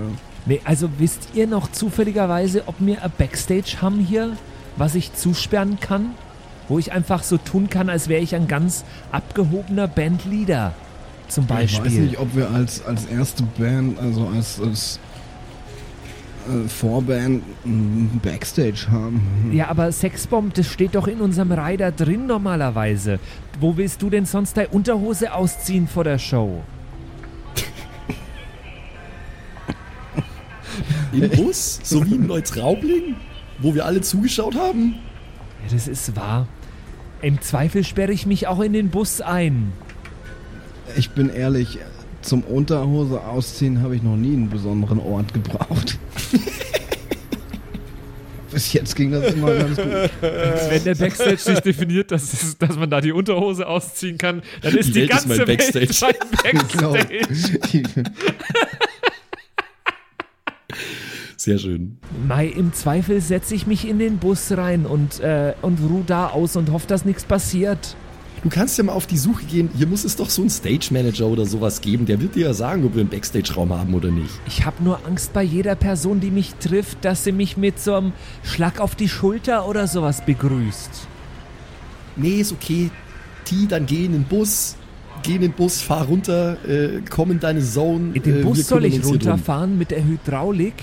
[0.49, 4.31] Nee, also wisst ihr noch zufälligerweise, ob wir ein Backstage haben hier,
[4.77, 6.15] was ich zusperren kann?
[6.69, 10.73] Wo ich einfach so tun kann, als wäre ich ein ganz abgehobener Bandleader.
[11.29, 12.01] Zum Ich weiß Beispiel.
[12.01, 14.99] nicht, ob wir als, als erste Band, also als, als
[16.49, 17.43] äh, Vorband
[18.23, 19.51] Backstage haben.
[19.53, 23.19] Ja, aber Sexbomb, das steht doch in unserem Rider drin normalerweise.
[23.61, 26.63] Wo willst du denn sonst deine Unterhose ausziehen vor der Show?
[31.13, 33.17] Im Bus, so wie in Neutraubling,
[33.59, 34.95] wo wir alle zugeschaut haben.
[35.65, 36.47] Ja, das ist wahr.
[37.23, 39.73] Im Zweifel sperre ich mich auch in den Bus ein.
[40.97, 41.79] Ich bin ehrlich,
[42.23, 45.99] zum Unterhose ausziehen habe ich noch nie einen besonderen Ort gebraucht.
[48.51, 49.87] Bis jetzt ging das immer ganz gut.
[50.21, 54.75] Wenn der Backstage sich definiert, dass, es, dass man da die Unterhose ausziehen kann, dann
[54.75, 55.89] ist Die die, Welt ist ganze mein Backstage.
[56.01, 56.95] Welt mein Genau.
[61.41, 61.99] Sehr schön.
[62.27, 66.27] Mai, im Zweifel setze ich mich in den Bus rein und, äh, und ruh da
[66.27, 67.95] aus und hoffe, dass nichts passiert.
[68.43, 69.71] Du kannst ja mal auf die Suche gehen.
[69.77, 72.07] Hier muss es doch so einen Stage Manager oder sowas geben.
[72.07, 74.31] Der wird dir ja sagen, ob wir einen Backstage-Raum haben oder nicht.
[74.49, 77.95] Ich habe nur Angst bei jeder Person, die mich trifft, dass sie mich mit so
[77.95, 81.07] einem Schlag auf die Schulter oder sowas begrüßt.
[82.17, 82.91] Nee, ist okay.
[83.45, 84.75] T, dann geh in den Bus.
[85.23, 88.11] Geh in den Bus, fahr runter, äh, komm in deine Zone.
[88.15, 90.75] In den äh, Bus soll ich runterfahren mit der Hydraulik?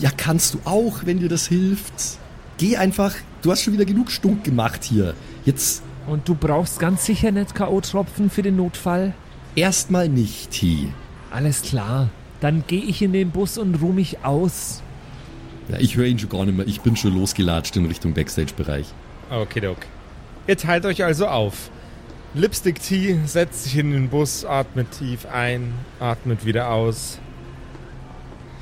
[0.00, 2.18] Ja, kannst du auch, wenn dir das hilft.
[2.58, 3.14] Geh einfach.
[3.42, 5.14] Du hast schon wieder genug Stunk gemacht hier.
[5.44, 9.14] Jetzt Und du brauchst ganz sicher nicht K.O.-Tropfen für den Notfall?
[9.54, 10.88] erstmal nicht, T.
[11.30, 12.10] Alles klar.
[12.40, 14.82] Dann gehe ich in den Bus und ruh mich aus.
[15.68, 16.66] Ja, ich höre ihn schon gar nicht mehr.
[16.68, 18.86] Ich bin schon losgelatscht in Richtung Backstage-Bereich.
[19.30, 19.78] Okay, Doc.
[20.46, 21.70] Ihr teilt euch also auf.
[22.34, 27.18] Lipstick T setzt sich in den Bus, atmet tief ein, atmet wieder aus.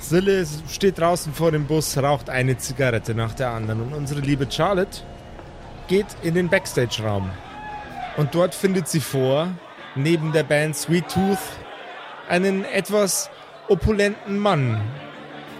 [0.08, 4.46] Sille steht draußen vor dem Bus, raucht eine Zigarette nach der anderen und unsere liebe
[4.50, 5.00] Charlotte
[5.88, 7.30] geht in den Backstage-Raum.
[8.16, 9.48] Und dort findet sie vor,
[9.94, 11.38] neben der Band Sweet Tooth,
[12.28, 13.30] einen etwas
[13.68, 14.80] opulenten Mann,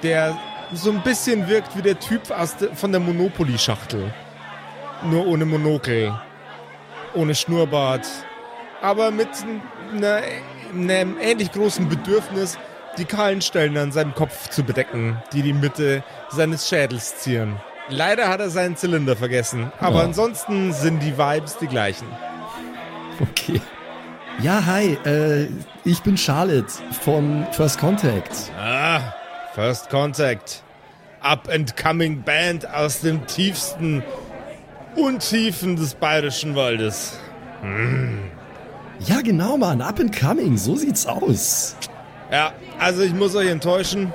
[0.03, 0.37] der
[0.73, 2.23] so ein bisschen wirkt wie der Typ
[2.75, 4.13] von der Monopoly-Schachtel.
[5.05, 6.19] Nur ohne Monokel,
[7.15, 8.07] ohne Schnurrbart,
[8.83, 9.29] aber mit
[9.93, 10.21] einer,
[10.73, 12.59] einem ähnlich großen Bedürfnis,
[12.99, 17.57] die kahlen Stellen an seinem Kopf zu bedecken, die die Mitte seines Schädels zieren.
[17.89, 20.05] Leider hat er seinen Zylinder vergessen, aber Ja.
[20.05, 22.07] ansonsten sind die Vibes die gleichen.
[23.21, 23.61] Okay.
[24.41, 25.49] Ja, hi, äh,
[25.85, 26.67] ich bin Charlotte
[27.03, 28.51] von First Contact.
[28.59, 29.01] Ah,
[29.55, 30.63] First Contact.
[31.21, 34.03] Up and coming Band aus dem tiefsten
[34.97, 37.19] Untiefen des bayerischen Waldes.
[39.01, 41.77] Ja, genau, Mann, up and coming, so sieht's aus.
[42.35, 44.13] Ja, also ich muss euch enttäuschen.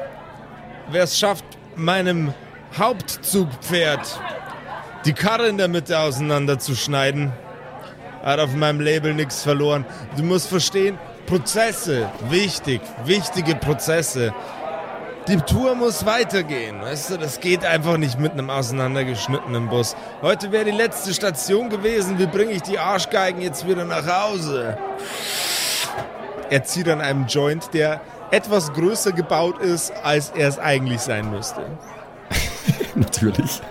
[0.91, 1.45] Wer es schafft,
[1.77, 2.33] meinem
[2.77, 4.19] Hauptzugpferd
[5.05, 7.31] die Karre in der Mitte auseinanderzuschneiden,
[8.21, 9.85] hat auf meinem Label nichts verloren.
[10.17, 14.33] Du musst verstehen, Prozesse, wichtig, wichtige Prozesse.
[15.29, 19.95] Die Tour muss weitergehen, weißt du, das geht einfach nicht mit einem auseinandergeschnittenen Bus.
[20.21, 24.77] Heute wäre die letzte Station gewesen, wie bringe ich die Arschgeigen jetzt wieder nach Hause?
[26.49, 31.29] Er zieht an einem Joint, der etwas größer gebaut ist, als er es eigentlich sein
[31.31, 31.61] müsste.
[32.95, 33.61] Natürlich.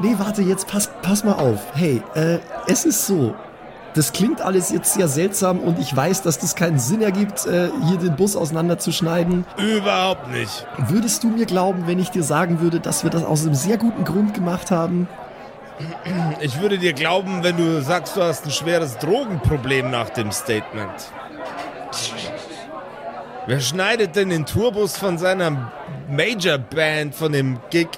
[0.00, 1.60] Nee, warte, jetzt pass, pass mal auf.
[1.74, 3.34] Hey, äh, es ist so.
[3.94, 7.70] Das klingt alles jetzt sehr seltsam und ich weiß, dass das keinen Sinn ergibt, äh,
[7.86, 9.44] hier den Bus auseinanderzuschneiden.
[9.56, 10.66] Überhaupt nicht.
[10.76, 13.76] Würdest du mir glauben, wenn ich dir sagen würde, dass wir das aus einem sehr
[13.76, 15.08] guten Grund gemacht haben?
[16.40, 21.12] Ich würde dir glauben, wenn du sagst, du hast ein schweres Drogenproblem nach dem Statement.
[23.48, 25.72] Wer schneidet denn den Tourbus von seiner
[26.10, 27.88] Major-Band, von dem Gig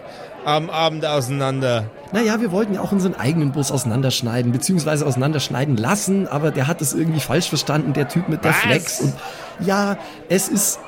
[0.44, 1.90] am Abend auseinander?
[2.12, 6.80] Naja, wir wollten ja auch unseren eigenen Bus auseinanderschneiden, beziehungsweise auseinanderschneiden lassen, aber der hat
[6.80, 8.58] es irgendwie falsch verstanden, der Typ mit der Was?
[8.58, 9.00] Flex.
[9.00, 9.14] Und
[9.58, 9.96] ja,
[10.28, 10.78] es ist.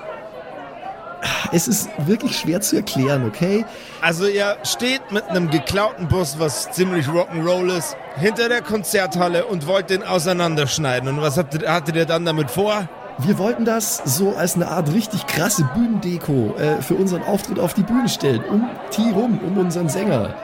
[1.51, 3.64] Es ist wirklich schwer zu erklären, okay?
[4.01, 9.66] Also ihr steht mit einem geklauten Bus, was ziemlich Rock'n'Roll ist, hinter der Konzerthalle und
[9.66, 11.09] wollt den auseinanderschneiden.
[11.09, 12.88] Und was hattet, hattet ihr dann damit vor?
[13.18, 17.75] Wir wollten das so als eine Art richtig krasse Bühnendeko äh, für unseren Auftritt auf
[17.75, 18.42] die Bühne stellen.
[18.44, 20.35] Um T rum, um unseren Sänger.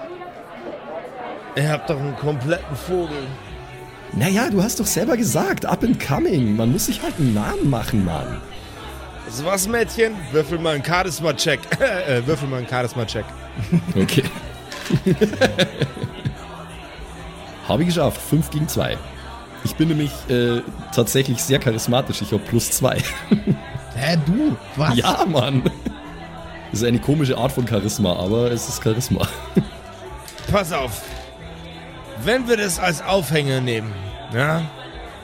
[1.57, 3.27] Ihr habt doch einen kompletten Vogel.
[4.13, 6.57] Naja, du hast doch selber gesagt, up and coming.
[6.57, 8.41] Man muss sich halt einen Namen machen, Mann.
[9.27, 10.15] Also was, Mädchen?
[10.33, 11.61] Würfel mal einen Charisma-Check.
[11.81, 13.25] äh, würfel mal einen Charisma-Check.
[13.97, 14.25] Okay.
[17.69, 18.21] Habe ich geschafft.
[18.23, 18.97] 5 gegen 2.
[19.69, 20.63] Ich bin nämlich äh,
[20.95, 22.23] tatsächlich sehr charismatisch.
[22.23, 23.03] Ich habe plus 2.
[23.97, 24.57] Hä, du?
[24.77, 24.97] Was?
[24.97, 25.63] ja, Mann.
[26.71, 29.29] Das ist eine komische Art von Charisma, aber es ist Charisma.
[30.51, 31.03] Pass auf.
[32.25, 33.93] Wenn wir das als Aufhänger nehmen,
[34.33, 34.63] ja,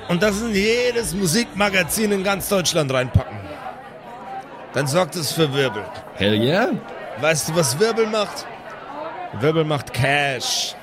[0.09, 3.39] und das in jedes Musikmagazin in ganz Deutschland reinpacken,
[4.75, 5.85] dann sorgt es für Wirbel.
[6.17, 6.69] Hell yeah?
[7.19, 8.45] Weißt du, was Wirbel macht?
[9.41, 10.75] Wirbel macht Cash.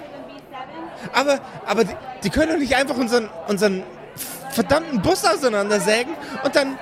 [1.14, 3.84] Aber, aber die, die können doch nicht einfach unseren, unseren
[4.52, 6.78] verdammten Bus auseinandersägen und dann...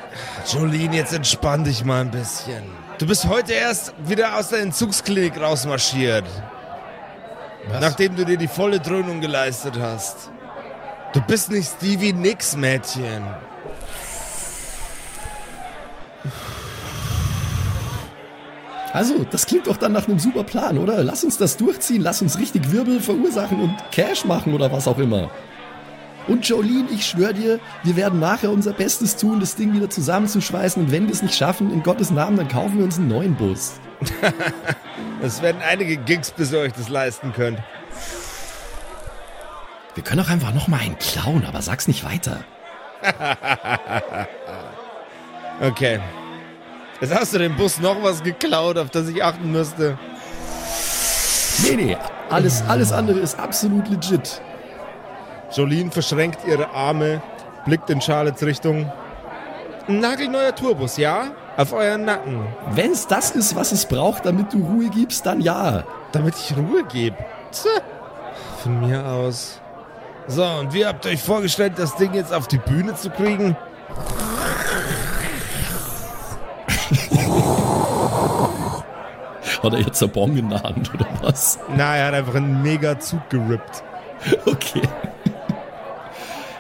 [0.48, 2.64] Jolene, jetzt entspann dich mal ein bisschen.
[2.98, 6.26] Du bist heute erst wieder aus der Entzugsklinik rausmarschiert.
[7.80, 10.32] Nachdem du dir die volle Dröhnung geleistet hast.
[11.14, 13.24] Du bist nicht Stevie Nicks, Mädchen.
[18.93, 21.04] Also, das klingt doch dann nach einem super Plan, oder?
[21.04, 24.97] Lass uns das durchziehen, lass uns richtig Wirbel verursachen und Cash machen oder was auch
[24.97, 25.30] immer.
[26.28, 30.84] Und Jolene, ich schwöre dir, wir werden nachher unser Bestes tun, das Ding wieder zusammenzuschweißen.
[30.84, 33.36] Und wenn wir es nicht schaffen, in Gottes Namen, dann kaufen wir uns einen neuen
[33.36, 33.80] Bus.
[35.21, 37.60] Es werden einige Gigs, bis ihr euch das leisten könnt.
[39.95, 42.45] Wir können auch einfach noch mal einen klauen, aber sag's nicht weiter.
[45.62, 45.99] Okay.
[47.02, 49.98] Jetzt hast du dem Bus noch was geklaut, auf das ich achten müsste.
[51.64, 51.98] Nee, nee,
[52.30, 54.42] alles, alles andere ist absolut legit.
[55.52, 57.22] Jolene verschränkt ihre Arme,
[57.66, 58.92] blickt in Charlottes Richtung.
[59.88, 61.32] Ein nagelneuer Tourbus, ja?
[61.58, 62.46] Auf euren Nacken.
[62.72, 65.84] Wenn's das ist, was es braucht, damit du Ruhe gibst, dann ja.
[66.12, 67.18] Damit ich Ruhe gebe.
[68.62, 69.60] Von mir aus.
[70.28, 73.58] So, und wie habt ihr euch vorgestellt, das Ding jetzt auf die Bühne zu kriegen?
[79.63, 81.60] Hat er jetzt ein Bong in der Hand oder was?
[81.76, 83.84] Na, er hat einfach einen mega Zug gerippt.
[84.45, 84.82] Okay.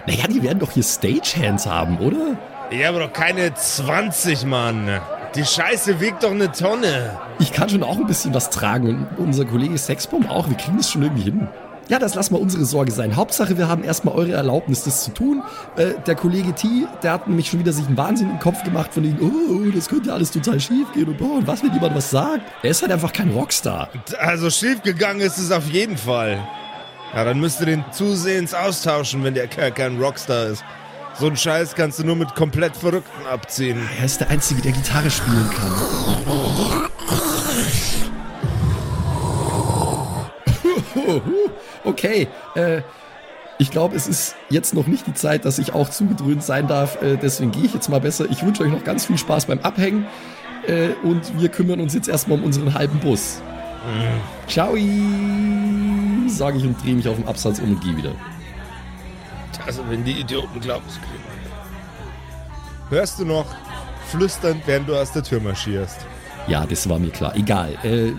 [0.07, 2.37] Naja, die werden doch hier Stagehands haben, oder?
[2.71, 5.01] Ja, aber doch keine 20, Mann.
[5.35, 7.17] Die Scheiße wiegt doch eine Tonne.
[7.39, 10.49] Ich kann schon auch ein bisschen was tragen und unser Kollege Sexbomb auch.
[10.49, 11.47] Wir kriegen das schon irgendwie hin.
[11.89, 13.15] Ja, das lassen wir unsere Sorge sein.
[13.15, 15.41] Hauptsache, wir haben erstmal eure Erlaubnis, das zu tun.
[15.75, 18.93] Äh, der Kollege T, der hat nämlich schon wieder sich einen Wahnsinn im Kopf gemacht
[18.93, 21.73] von denen, oh, das könnte ja alles total schief gehen und boah, und was, wenn
[21.73, 22.43] jemand was sagt?
[22.61, 23.89] Er ist halt einfach kein Rockstar.
[24.19, 26.47] Also schiefgegangen ist es auf jeden Fall.
[27.15, 30.63] Ja, dann müsst ihr den zusehends austauschen, wenn der Kerl kein Rockstar ist.
[31.19, 33.79] So einen Scheiß kannst du nur mit komplett Verrückten abziehen.
[33.97, 36.89] Er ist der Einzige, der Gitarre spielen kann.
[41.83, 42.81] Okay, äh,
[43.57, 47.01] ich glaube, es ist jetzt noch nicht die Zeit, dass ich auch zugedröhnt sein darf.
[47.01, 48.25] Äh, deswegen gehe ich jetzt mal besser.
[48.29, 50.07] Ich wünsche euch noch ganz viel Spaß beim Abhängen.
[50.67, 53.41] Äh, und wir kümmern uns jetzt erstmal um unseren halben Bus.
[54.47, 54.75] Ciao,
[56.27, 58.11] sage ich und drehe mich auf den Absatz um und gehe wieder.
[59.65, 60.99] Also, wenn die Idioten glauben, es.
[62.89, 63.45] Hörst du noch
[64.07, 65.97] flüsternd, während du aus der Tür marschierst?
[66.47, 67.35] Ja, das war mir klar.
[67.35, 67.77] Egal.
[67.83, 68.13] Äh,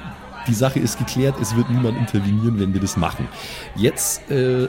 [0.46, 3.29] die Sache ist geklärt, es wird niemand intervenieren, wenn wir das machen.
[3.76, 4.68] Jetzt äh,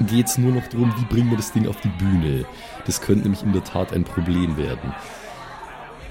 [0.00, 2.44] geht es nur noch darum, wie bringen wir das Ding auf die Bühne.
[2.86, 4.94] Das könnte nämlich in der Tat ein Problem werden.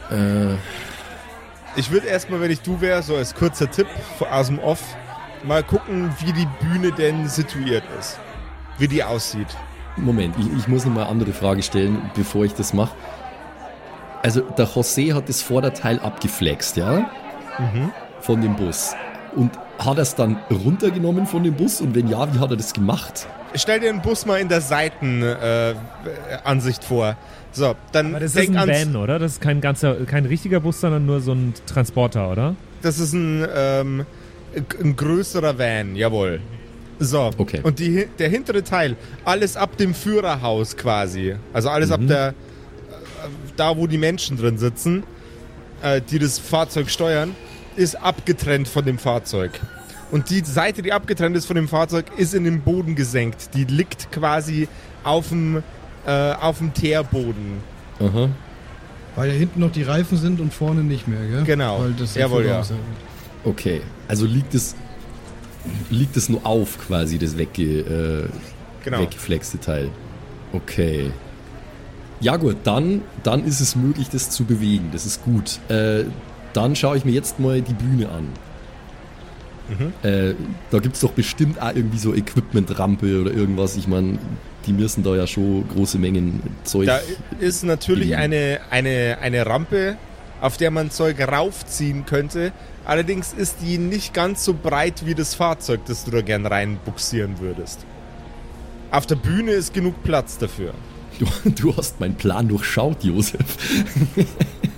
[0.09, 0.55] Äh,
[1.75, 3.87] Ich würde erstmal, wenn ich du wäre, so als kurzer Tipp
[4.29, 4.81] aus dem Off,
[5.43, 8.19] mal gucken, wie die Bühne denn situiert ist.
[8.77, 9.47] Wie die aussieht.
[9.97, 12.95] Moment, ich, ich muss noch mal eine andere Frage stellen, bevor ich das mache.
[14.23, 17.09] Also, der José hat das Vorderteil abgeflext, ja?
[18.21, 18.93] Von dem Bus.
[19.35, 21.81] Und hat er es dann runtergenommen von dem Bus?
[21.81, 23.27] Und wenn ja, wie hat er das gemacht?
[23.55, 27.17] Stell dir den Bus mal in der Seitenansicht äh, vor.
[27.51, 29.19] So, dann Aber das ist ein Van, oder?
[29.19, 32.55] Das ist kein ganzer, kein richtiger Bus, sondern nur so ein Transporter, oder?
[32.81, 34.05] Das ist ein, ähm,
[34.81, 36.39] ein größerer Van, jawohl.
[36.99, 37.59] So, Okay.
[37.63, 42.33] und die, der hintere Teil, alles ab dem Führerhaus quasi, also alles ab der, äh,
[43.57, 45.03] da wo die Menschen drin sitzen,
[45.81, 47.35] äh, die das Fahrzeug steuern,
[47.75, 49.59] ist abgetrennt von dem Fahrzeug.
[50.11, 53.53] Und die Seite, die abgetrennt ist von dem Fahrzeug, ist in den Boden gesenkt.
[53.53, 54.67] Die liegt quasi
[55.03, 55.63] auf dem,
[56.05, 57.61] äh, auf dem Teerboden.
[57.99, 58.29] Aha.
[59.15, 61.43] Weil ja hinten noch die Reifen sind und vorne nicht mehr, gell?
[61.43, 61.79] Genau.
[61.81, 62.61] Weil das Jawohl, ja.
[63.43, 63.81] Okay.
[64.07, 64.75] Also liegt es,
[65.89, 68.29] liegt es nur auf, quasi, das wegge, äh,
[68.83, 68.99] Genau.
[68.99, 69.89] weggeflexte Teil.
[70.53, 71.11] Okay.
[72.19, 74.89] Ja gut, dann, dann ist es möglich, das zu bewegen.
[74.91, 75.59] Das ist gut.
[75.69, 76.05] Äh,
[76.53, 78.27] dann schaue ich mir jetzt mal die Bühne an.
[80.03, 80.35] Äh,
[80.69, 83.77] da gibt es doch bestimmt auch irgendwie so Equipment-Rampe oder irgendwas.
[83.77, 84.19] Ich meine,
[84.65, 86.87] die müssen da ja schon große Mengen Zeug.
[86.87, 86.99] Da
[87.39, 89.97] ist natürlich eine, eine, eine Rampe,
[90.41, 92.51] auf der man Zeug raufziehen könnte.
[92.83, 97.39] Allerdings ist die nicht ganz so breit wie das Fahrzeug, das du da gern reinbuxieren
[97.39, 97.79] würdest.
[98.91, 100.73] Auf der Bühne ist genug Platz dafür.
[101.19, 103.39] Du, du hast meinen Plan durchschaut, Josef.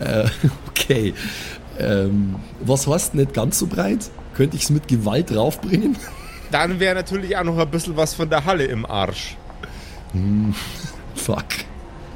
[0.00, 0.28] äh,
[0.68, 1.14] okay.
[1.78, 4.10] Ähm, was heißt nicht ganz so breit?
[4.34, 5.96] Könnte ich es mit Gewalt raufbringen?
[6.50, 9.36] Dann wäre natürlich auch noch ein bisschen was von der Halle im Arsch.
[11.14, 11.46] Fuck.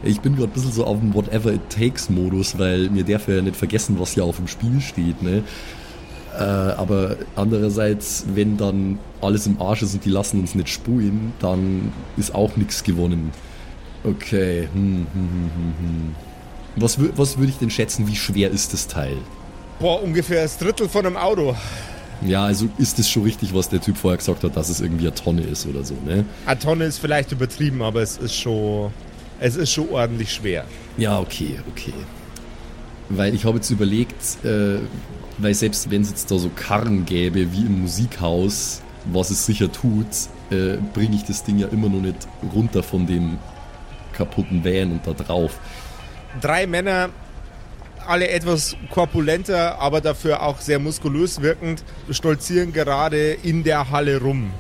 [0.02, 3.28] Ich bin gerade ein bisschen so auf dem Whatever It Takes Modus, weil mir darf
[3.28, 5.42] ja nicht vergessen, was hier auf dem Spiel steht, ne?
[6.37, 11.33] Äh, aber andererseits, wenn dann alles im Arsch ist und die lassen uns nicht spulen,
[11.38, 13.30] dann ist auch nichts gewonnen.
[14.02, 14.68] Okay.
[14.72, 16.14] Hm, hm, hm, hm, hm.
[16.77, 19.17] Was, was würde ich denn schätzen, wie schwer ist das Teil?
[19.79, 21.55] Boah, ungefähr das Drittel von einem Auto.
[22.23, 25.07] Ja, also ist es schon richtig, was der Typ vorher gesagt hat, dass es irgendwie
[25.07, 26.25] eine Tonne ist oder so, ne?
[26.47, 28.93] Eine Tonne ist vielleicht übertrieben, aber es ist schon,
[29.41, 30.65] es ist schon ordentlich schwer.
[30.97, 31.93] Ja, okay, okay.
[33.09, 34.79] Weil ich habe jetzt überlegt, äh,
[35.39, 39.71] weil selbst wenn es jetzt da so Karren gäbe wie im Musikhaus, was es sicher
[39.71, 40.07] tut,
[40.51, 43.39] äh, bringe ich das Ding ja immer noch nicht runter von dem
[44.13, 45.59] kaputten Van und da drauf.
[46.40, 47.11] Drei Männer,
[48.07, 54.53] alle etwas korpulenter, aber dafür auch sehr muskulös wirkend, stolzieren gerade in der Halle rum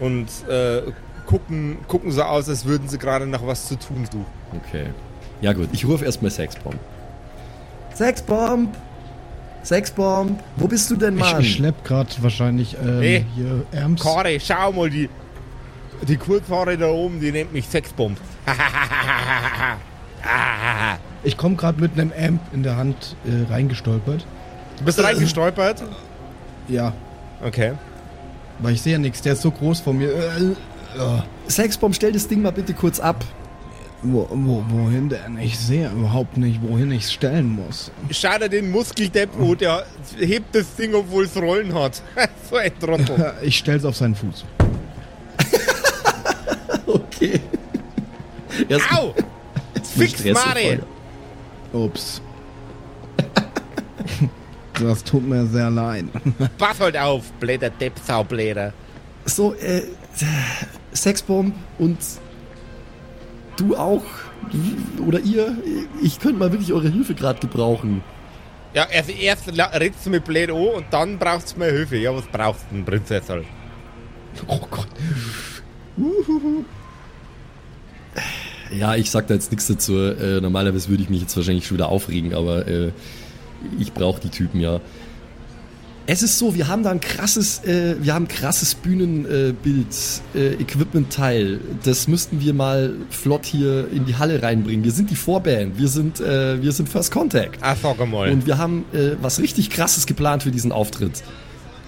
[0.00, 0.82] und äh,
[1.26, 4.26] gucken, gucken so aus, als würden sie gerade nach was zu tun suchen.
[4.66, 4.86] Okay.
[5.40, 6.76] Ja gut, ich rufe erstmal Sexbomb.
[7.94, 8.74] Sexbomb!
[9.62, 10.40] Sexbomb!
[10.56, 11.40] Wo bist du denn, Ich, Mann?
[11.40, 14.02] ich schlepp grad wahrscheinlich ähm, Hey, hier Erms.
[14.02, 15.08] Kare, schau mal, die,
[16.08, 18.18] die Kurzhaare da oben, die nennt mich Sexbomb.
[21.22, 24.24] Ich komme gerade mit einem Amp in der Hand äh, reingestolpert.
[24.78, 25.82] Du bist reingestolpert?
[26.68, 26.92] Ja,
[27.44, 27.72] Okay.
[28.58, 29.20] weil ich sehe ja nichts.
[29.22, 30.10] Der ist so groß von mir.
[30.12, 30.42] Äh,
[30.98, 33.24] äh, Sexbomb, stell das Ding mal bitte kurz ab.
[34.02, 35.38] wo, wo, wohin denn?
[35.38, 37.90] Ich sehe überhaupt nicht, wohin ich es stellen muss.
[38.10, 39.84] Schau dir den Muskeldepp an, der
[40.18, 42.00] hebt das Ding, obwohl es Rollen hat.
[42.50, 43.34] so ein Trottel.
[43.42, 44.44] Ich stell's auf seinen Fuß.
[46.86, 47.40] Okay.
[48.68, 49.14] Erst Au!
[49.82, 50.80] Fix, Mari!
[51.72, 52.20] Ups.
[54.80, 56.06] das tut mir sehr leid.
[56.58, 58.72] Pass halt auf, bläder Depp, Saubläder.
[59.24, 59.82] So, äh,
[60.92, 61.98] Sexbomb und
[63.56, 64.02] du auch.
[65.06, 65.56] Oder ihr.
[66.02, 68.02] Ich könnte mal wirklich eure Hilfe gerade gebrauchen.
[68.74, 71.96] Ja, also erst redst du mit blöd an und dann brauchst du mehr Hilfe.
[71.96, 73.44] Ja, was brauchst du denn, Prinzessin?
[74.46, 74.88] Oh Gott.
[78.70, 79.96] Ja, ich sag da jetzt nichts dazu.
[79.96, 82.92] Äh, normalerweise würde ich mich jetzt wahrscheinlich schon wieder aufregen, aber äh,
[83.78, 84.80] ich brauche die Typen ja.
[86.06, 89.86] Es ist so, wir haben da ein krasses, äh, wir haben krasses Bühnenbild,
[90.34, 91.60] äh, Equipment-Teil.
[91.84, 94.82] Das müssten wir mal flott hier in die Halle reinbringen.
[94.82, 97.60] Wir sind die Vorband, wir sind, äh, wir sind First Contact.
[97.80, 98.30] Sag einmal.
[98.30, 101.22] Und wir haben äh, was richtig krasses geplant für diesen Auftritt.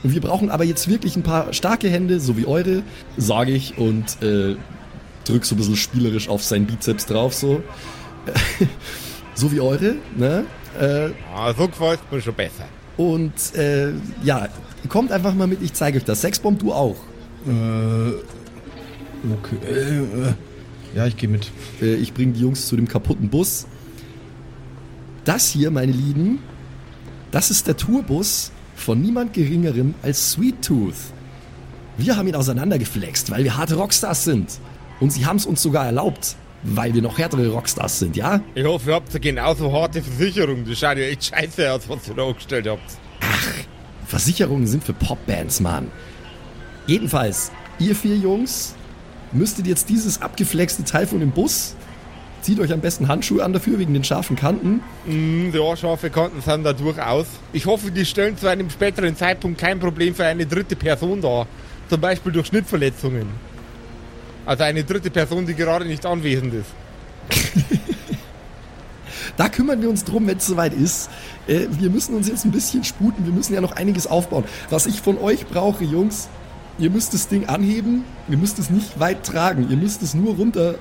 [0.05, 2.83] Und wir brauchen aber jetzt wirklich ein paar starke Hände, so wie eure,
[3.16, 4.57] sage ich und äh,
[5.25, 7.63] drück so ein bisschen spielerisch auf seinen Bizeps drauf, so.
[9.35, 10.45] so wie eure, ne?
[10.79, 12.65] Äh, ah, so gefällt mir schon besser.
[12.97, 14.49] und äh, ja,
[14.89, 16.21] kommt einfach mal mit, ich zeige euch das.
[16.21, 16.97] Sexbomb, du auch.
[17.47, 18.11] Äh,
[19.33, 19.57] okay.
[19.67, 20.35] Äh, äh,
[20.95, 21.51] ja, ich gehe mit.
[21.81, 23.67] Äh, ich bringe die Jungs zu dem kaputten Bus.
[25.25, 26.41] Das hier, meine Lieben,
[27.31, 30.95] das ist der Tourbus von niemand Geringerem als Sweet Tooth.
[31.97, 34.59] Wir haben ihn auseinandergeflext, weil wir harte Rockstars sind.
[35.03, 38.41] Und sie haben es uns sogar erlaubt, weil wir noch härtere Rockstars sind, ja?
[38.55, 40.65] Ich hoffe, ihr habt eine genauso harte Versicherung.
[40.65, 42.99] Das schaut ja echt scheiße aus, was ihr da angestellt habt.
[44.07, 45.91] Versicherungen sind für Popbands, Mann.
[46.87, 48.77] Jedenfalls, ihr vier Jungs
[49.33, 51.75] müsstet jetzt dieses abgeflexte Teil von dem Bus,
[52.41, 54.83] zieht euch am besten Handschuhe an dafür, wegen den scharfen Kanten.
[55.05, 57.27] Mm, ja, scharfe Kanten sind da durchaus.
[57.53, 61.49] Ich hoffe, die stellen zu einem späteren Zeitpunkt kein Problem für eine dritte Person dar.
[61.88, 63.52] Zum Beispiel durch Schnittverletzungen.
[64.44, 66.70] Also eine dritte Person, die gerade nicht anwesend ist.
[69.37, 71.09] Da kümmern wir uns drum, wenn es soweit ist.
[71.46, 73.24] Äh, wir müssen uns jetzt ein bisschen sputen.
[73.24, 74.44] Wir müssen ja noch einiges aufbauen.
[74.70, 76.28] Was ich von euch brauche, Jungs,
[76.78, 78.05] ihr müsst das Ding anheben.
[78.28, 79.68] Ihr müsst es nicht weit tragen.
[79.70, 80.74] Ihr müsst es nur runter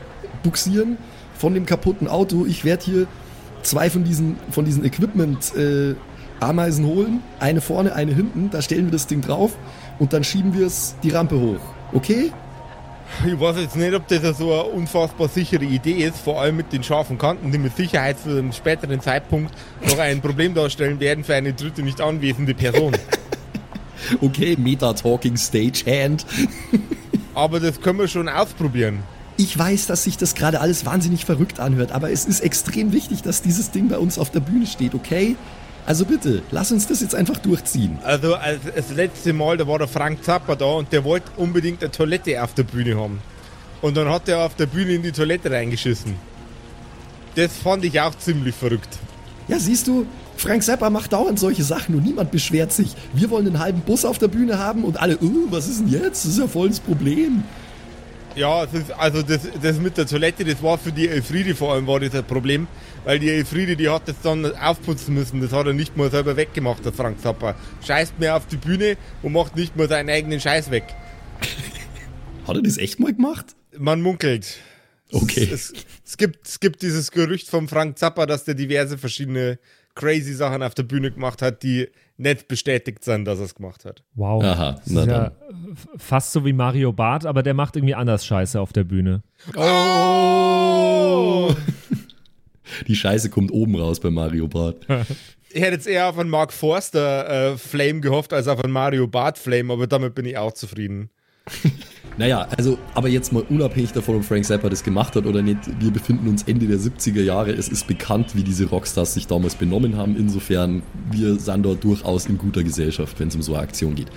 [0.43, 0.97] buxieren
[1.37, 2.45] von dem kaputten Auto.
[2.45, 3.07] Ich werde hier
[3.63, 5.95] zwei von diesen, von diesen Equipment äh,
[6.39, 7.21] Ameisen holen.
[7.39, 8.49] Eine vorne, eine hinten.
[8.49, 9.57] Da stellen wir das Ding drauf
[9.99, 11.61] und dann schieben wir es die Rampe hoch.
[11.93, 12.31] Okay?
[13.25, 16.73] Ich weiß jetzt nicht, ob das so eine unfassbar sichere Idee ist, vor allem mit
[16.73, 19.53] den scharfen Kanten, die mit Sicherheit für einen späteren Zeitpunkt
[19.85, 22.93] noch ein Problem darstellen werden für eine dritte nicht anwesende Person.
[24.19, 26.25] Okay, Meta-Talking Stagehand.
[27.35, 29.03] Aber das können wir schon ausprobieren.
[29.37, 33.23] Ich weiß, dass sich das gerade alles wahnsinnig verrückt anhört, aber es ist extrem wichtig,
[33.23, 35.35] dass dieses Ding bei uns auf der Bühne steht, okay?
[35.85, 37.97] Also bitte, lass uns das jetzt einfach durchziehen.
[38.03, 41.81] Also als, das letzte Mal, da war der Frank Zappa da und der wollte unbedingt
[41.81, 43.19] eine Toilette auf der Bühne haben.
[43.81, 46.15] Und dann hat er auf der Bühne in die Toilette reingeschissen.
[47.35, 48.99] Das fand ich auch ziemlich verrückt.
[49.47, 50.05] Ja, siehst du,
[50.37, 52.95] Frank Zappa macht dauernd solche Sachen und niemand beschwert sich.
[53.13, 55.87] Wir wollen einen halben Bus auf der Bühne haben und alle, uh, was ist denn
[55.89, 56.25] jetzt?
[56.25, 57.43] Das ist ja voll das Problem.
[58.35, 61.85] Ja, ist, also das, das mit der Toilette, das war für die Elfriede vor allem
[61.85, 62.67] war das ein Problem,
[63.03, 65.41] weil die Elfriede, die hat das dann aufputzen müssen.
[65.41, 67.55] Das hat er nicht mal selber weggemacht, der Frank Zappa.
[67.85, 70.85] Scheißt mehr auf die Bühne und macht nicht mal seinen eigenen Scheiß weg.
[72.47, 73.55] Hat er das echt mal gemacht?
[73.77, 74.57] Man munkelt.
[75.11, 75.49] Okay.
[75.51, 75.73] Es,
[76.05, 79.59] es, gibt, es gibt dieses Gerücht vom Frank Zappa, dass der diverse verschiedene
[79.93, 83.83] crazy Sachen auf der Bühne gemacht hat, die nicht bestätigt sind, dass er es gemacht
[83.83, 84.03] hat.
[84.15, 84.43] Wow.
[84.43, 85.31] Aha, das ist ja
[85.97, 89.23] fast so wie Mario Barth, aber der macht irgendwie anders Scheiße auf der Bühne.
[89.55, 91.53] Oh!
[92.87, 94.85] Die Scheiße kommt oben raus bei Mario Bart.
[95.53, 99.05] Ich hätte jetzt eher auf einen Mark Forster äh, Flame gehofft, als auf einen Mario
[99.05, 101.09] Barth Flame, aber damit bin ich auch zufrieden.
[102.17, 105.59] Naja, also, aber jetzt mal unabhängig davon, ob Frank Zappa das gemacht hat oder nicht,
[105.79, 107.51] wir befinden uns Ende der 70er Jahre.
[107.51, 110.17] Es ist bekannt, wie diese Rockstars sich damals benommen haben.
[110.17, 114.07] Insofern, wir sind dort durchaus in guter Gesellschaft, wenn es um so eine Aktion geht.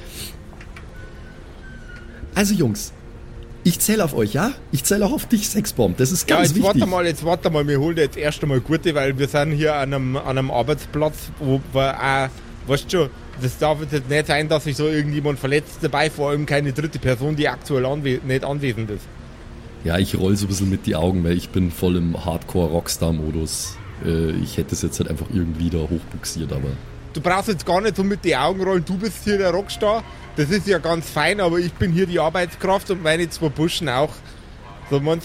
[2.34, 2.92] Also, Jungs,
[3.66, 4.52] Ich zähle auf euch, ja?
[4.72, 5.96] Ich zähle auch auf dich, Sexbomb.
[5.96, 6.80] Das ist Ja, ganz jetzt wichtig.
[6.82, 9.74] warte mal, jetzt warte mal, wir holen jetzt erst einmal gute, weil wir sind hier
[9.74, 12.28] an einem, an einem Arbeitsplatz, wo wir auch,
[12.70, 13.10] weißt du schon,
[13.40, 16.98] das darf jetzt nicht sein, dass sich so irgendjemand verletzt dabei, vor allem keine dritte
[16.98, 19.04] Person, die aktuell anwe nicht anwesend ist.
[19.82, 23.76] Ja, ich roll so ein bisschen mit die Augen, weil ich bin voll im Hardcore-Rockstar-Modus.
[24.04, 26.68] Äh, ich hätte es jetzt halt einfach irgendwie da hochbuxiert, aber
[27.14, 30.02] Du brauchst jetzt gar nicht so mit die Augen rollen, du bist hier der Rockstar,
[30.36, 33.88] das ist ja ganz fein, aber ich bin hier die Arbeitskraft und meine zwei Burschen
[33.88, 34.12] auch.
[34.90, 35.20] So, man,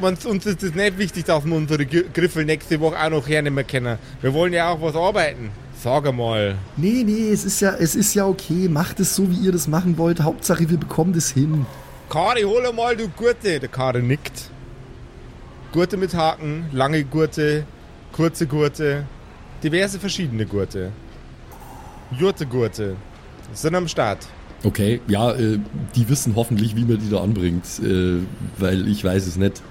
[0.00, 3.66] man's, uns ist es nicht wichtig, dass wir unsere Griffel nächste Woche auch noch hernehmen
[3.66, 3.98] können.
[4.20, 5.50] Wir wollen ja auch was arbeiten.
[5.82, 6.56] Sag mal.
[6.76, 8.68] Nee, nee, es ist ja, es ist ja okay.
[8.68, 10.20] Macht es so, wie ihr das machen wollt.
[10.20, 11.64] Hauptsache, wir bekommen das hin.
[12.10, 13.58] Kari, hol mal du Gurte.
[13.58, 14.50] Der Kari nickt.
[15.72, 17.64] Gurte mit Haken, lange Gurte,
[18.12, 19.04] kurze Gurte,
[19.62, 20.92] diverse verschiedene Gurte.
[22.18, 22.96] Jurte-Gurte
[23.52, 24.26] sind am Start.
[24.62, 25.58] Okay, ja, äh,
[25.94, 28.18] die wissen hoffentlich, wie man die da anbringt, äh,
[28.58, 29.62] weil ich weiß es nicht.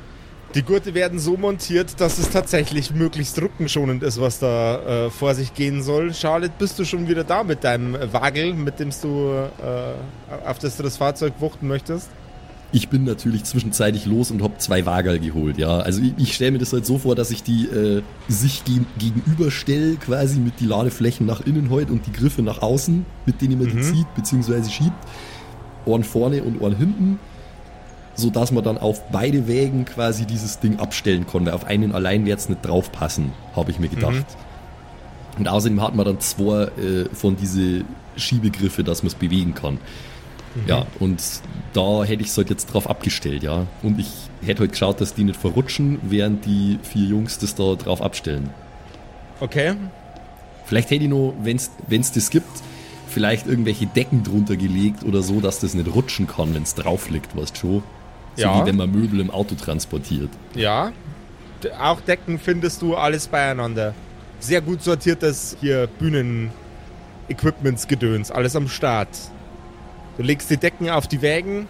[0.55, 5.35] Die Gurte werden so montiert, dass es tatsächlich möglichst rückenschonend ist, was da äh, vor
[5.35, 6.11] sich gehen soll.
[6.15, 9.31] Charlotte, bist du schon wieder da mit deinem Wagel, mit dem du
[9.61, 12.09] äh, auf das du das Fahrzeug wuchten möchtest?
[12.71, 15.79] Ich bin natürlich zwischenzeitlich los und hab zwei Wagerl geholt, ja.
[15.79, 18.81] Also ich, ich stelle mir das halt so vor, dass ich die äh, sich ge
[18.99, 23.57] gegenüberstelle, quasi mit die Ladeflächen nach innen heute und die Griffe nach außen, mit denen
[23.57, 24.69] man die zieht bzw.
[24.69, 24.93] schiebt.
[25.85, 27.19] Ohren vorne und Ohren hinten,
[28.13, 31.55] so dass man dann auf beide Wägen quasi dieses Ding abstellen konnte.
[31.55, 34.25] Auf einen allein wird es nicht draufpassen, habe ich mir gedacht.
[35.39, 37.83] Und außerdem hat man dann zwei äh, von diese
[38.15, 39.79] Schiebegriffe, dass man es bewegen kann.
[40.67, 41.21] Ja, und
[41.73, 43.65] da hätte ich es halt jetzt drauf abgestellt, ja.
[43.83, 44.09] Und ich
[44.45, 48.49] hätte halt geschaut, dass die nicht verrutschen, während die vier Jungs das da drauf abstellen.
[49.39, 49.75] Okay.
[50.65, 52.47] Vielleicht hätte ich noch, wenn es das gibt,
[53.07, 57.09] vielleicht irgendwelche Decken drunter gelegt oder so, dass das nicht rutschen kann, wenn es drauf
[57.09, 57.83] liegt, weißt du schon.
[58.35, 58.61] So Ja.
[58.61, 60.29] wie wenn man Möbel im Auto transportiert.
[60.55, 60.91] Ja.
[61.81, 63.93] Auch Decken findest du alles beieinander.
[64.39, 69.09] Sehr gut sortiertes hier Bühnen-Equipments-Gedöns, alles am Start.
[70.19, 71.69] Du legst die Decken auf die Wägen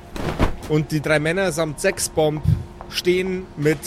[0.69, 2.43] und die drei Männer samt Sexbomb
[2.89, 3.77] stehen mit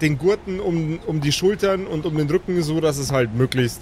[0.00, 3.80] den Gurten um, um die Schultern und um den Rücken, so dass es halt möglichst.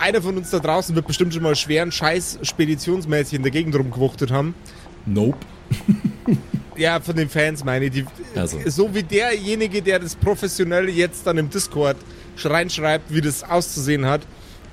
[0.00, 3.76] Einer von uns da draußen wird bestimmt schon mal schweren Scheiß speditionsmäßig in der Gegend
[3.76, 4.56] rumgewuchtet haben.
[5.06, 5.38] Nope.
[6.74, 7.92] Ja, von den Fans meine ich.
[7.92, 8.58] Die, Also.
[8.66, 11.98] So wie derjenige, der das professionell jetzt dann im Discord
[12.42, 14.22] reinschreibt, wie das auszusehen hat.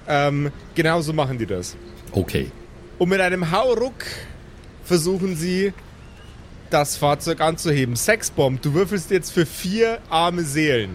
[0.07, 1.77] Ähm, genauso machen die das.
[2.11, 2.49] Okay.
[2.97, 3.93] Und mit einem Hauruck
[4.89, 5.71] versuchen sie,
[6.71, 7.95] das Fahrzeug anzuheben.
[7.95, 10.89] Sexbomb, du würfelst jetzt für vier arme Seelen.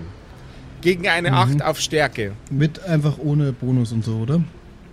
[0.81, 2.33] Gegen eine Acht auf Stärke.
[2.51, 4.43] Mit einfach ohne Bonus und so, oder?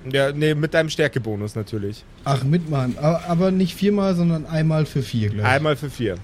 [0.10, 2.06] Ja, nee, mit deinem Stärkebonus natürlich.
[2.24, 2.96] Ach, mitmachen.
[3.00, 5.46] Aber, aber nicht viermal, sondern einmal für vier gleich.
[5.46, 6.16] Einmal für vier.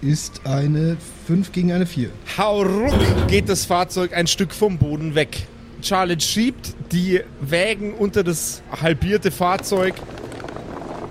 [0.00, 0.96] Ist eine
[1.26, 2.08] 5 gegen eine 4.
[2.38, 5.46] Hauruck geht das Fahrzeug ein Stück vom Boden weg.
[5.86, 9.94] Charlotte schiebt die Wägen unter das halbierte Fahrzeug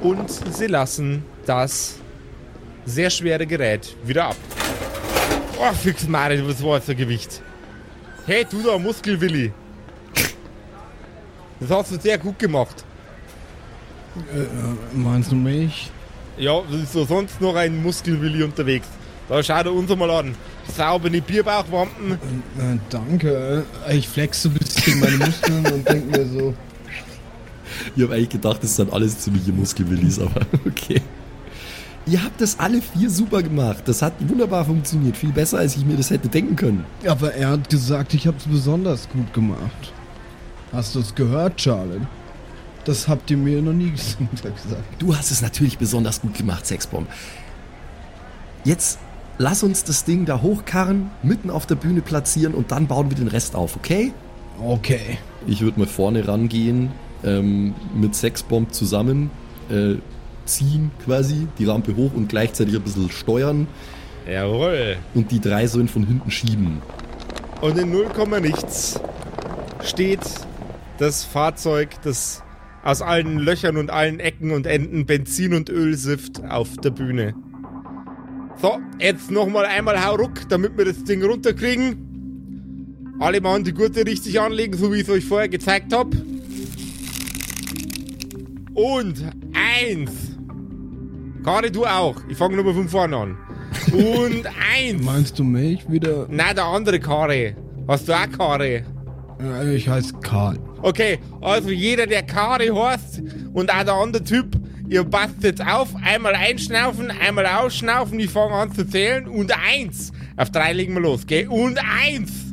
[0.02, 1.96] und sie lassen das
[2.86, 4.36] sehr schwere Gerät wieder ab.
[5.58, 7.42] Oh, fix Mare, was war das für Gewicht?
[8.26, 9.54] Hey, du da, Muskelwilli.
[11.60, 12.84] Das hast du sehr gut gemacht.
[14.94, 15.90] Meinst du mich?
[16.38, 18.88] Ja, das ist so sonst noch ein Muskelwilli unterwegs.
[19.30, 20.36] Da schau dir uns mal an.
[20.76, 22.12] Saubere Bierbauchwampen.
[22.12, 23.64] Äh, danke.
[23.90, 24.54] Ich flex so ein
[24.86, 26.54] bisschen meine Muskeln und denke mir so,
[27.96, 31.02] Ich habe eigentlich gedacht, das sind alles ziemliche Muskelwillis, aber okay.
[32.08, 33.84] Ihr habt das alle vier super gemacht.
[33.86, 35.18] Das hat wunderbar funktioniert.
[35.18, 36.86] Viel besser, als ich mir das hätte denken können.
[37.08, 39.94] aber er hat gesagt, ich habe es besonders gut gemacht.
[40.72, 42.02] Hast du es gehört, Charlie?
[42.84, 44.20] Das habt ihr mir noch nie gesagt.
[45.00, 47.08] Du hast es natürlich besonders gut gemacht, Sexbomb.
[48.64, 49.00] Jetzt
[49.40, 53.18] lass uns das Ding da hochkarren, mitten auf der Bühne platzieren und dann bauen wir
[53.18, 54.14] den Rest auf, okay?
[54.62, 55.18] Okay.
[55.48, 56.92] Ich würde mal vorne rangehen,
[57.24, 59.30] ähm, mit Sexbomb zusammen,
[59.70, 59.96] äh,
[60.46, 63.68] ziehen quasi, die Rampe hoch und gleichzeitig ein bisschen steuern
[64.28, 64.98] Jawohl.
[65.14, 66.82] und die drei sollen von hinten schieben.
[67.62, 68.08] Und in 0,
[68.42, 69.00] nichts
[69.84, 70.20] steht
[70.98, 72.44] das Fahrzeug, das
[72.84, 77.34] aus allen Löchern und allen Ecken und Enden Benzin und Öl sifft auf der Bühne.
[78.62, 82.15] So, jetzt nochmal einmal Hauruck, damit wir das Ding runterkriegen.
[83.20, 86.18] Alle machen die Gurte richtig anlegen, so wie ich es euch vorher gezeigt habe.
[88.74, 90.12] Und eins.
[91.44, 92.16] Kari, du auch.
[92.28, 93.38] Ich fange nochmal von vorne an.
[93.94, 94.44] Und
[94.76, 95.04] eins.
[95.04, 96.28] Meinst du mich wieder?
[96.30, 97.56] Nein, der andere Kare.
[97.88, 98.84] Hast du auch Kare?
[99.40, 100.58] Äh, Ich heiße Karl.
[100.82, 103.22] Okay, also jeder, der Kare heißt
[103.54, 104.56] und auch der andere Typ,
[104.90, 110.12] ihr passt jetzt auf, einmal einschnaufen, einmal ausschnaufen, ich fange an zu zählen und eins.
[110.38, 111.48] Auf drei legen wir los, gell?
[111.48, 112.45] Und eins.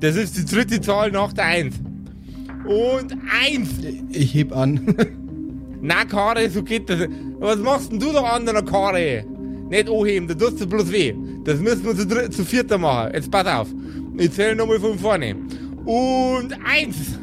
[0.00, 1.76] Das ist die dritte Zahl nach der Eins.
[2.66, 3.12] Und
[3.44, 3.70] eins.
[4.10, 4.94] Ich heb an.
[5.80, 7.08] Na, Kare, so geht das.
[7.38, 9.24] Was machst denn du da an der Kare?
[9.68, 11.14] Nicht anheben, da tust du bloß weh.
[11.44, 13.12] Das müssen wir zu, dritt, zu vierter machen.
[13.14, 13.68] Jetzt pass auf.
[14.18, 15.36] Ich zähle nochmal von vorne.
[15.84, 17.18] Und eins.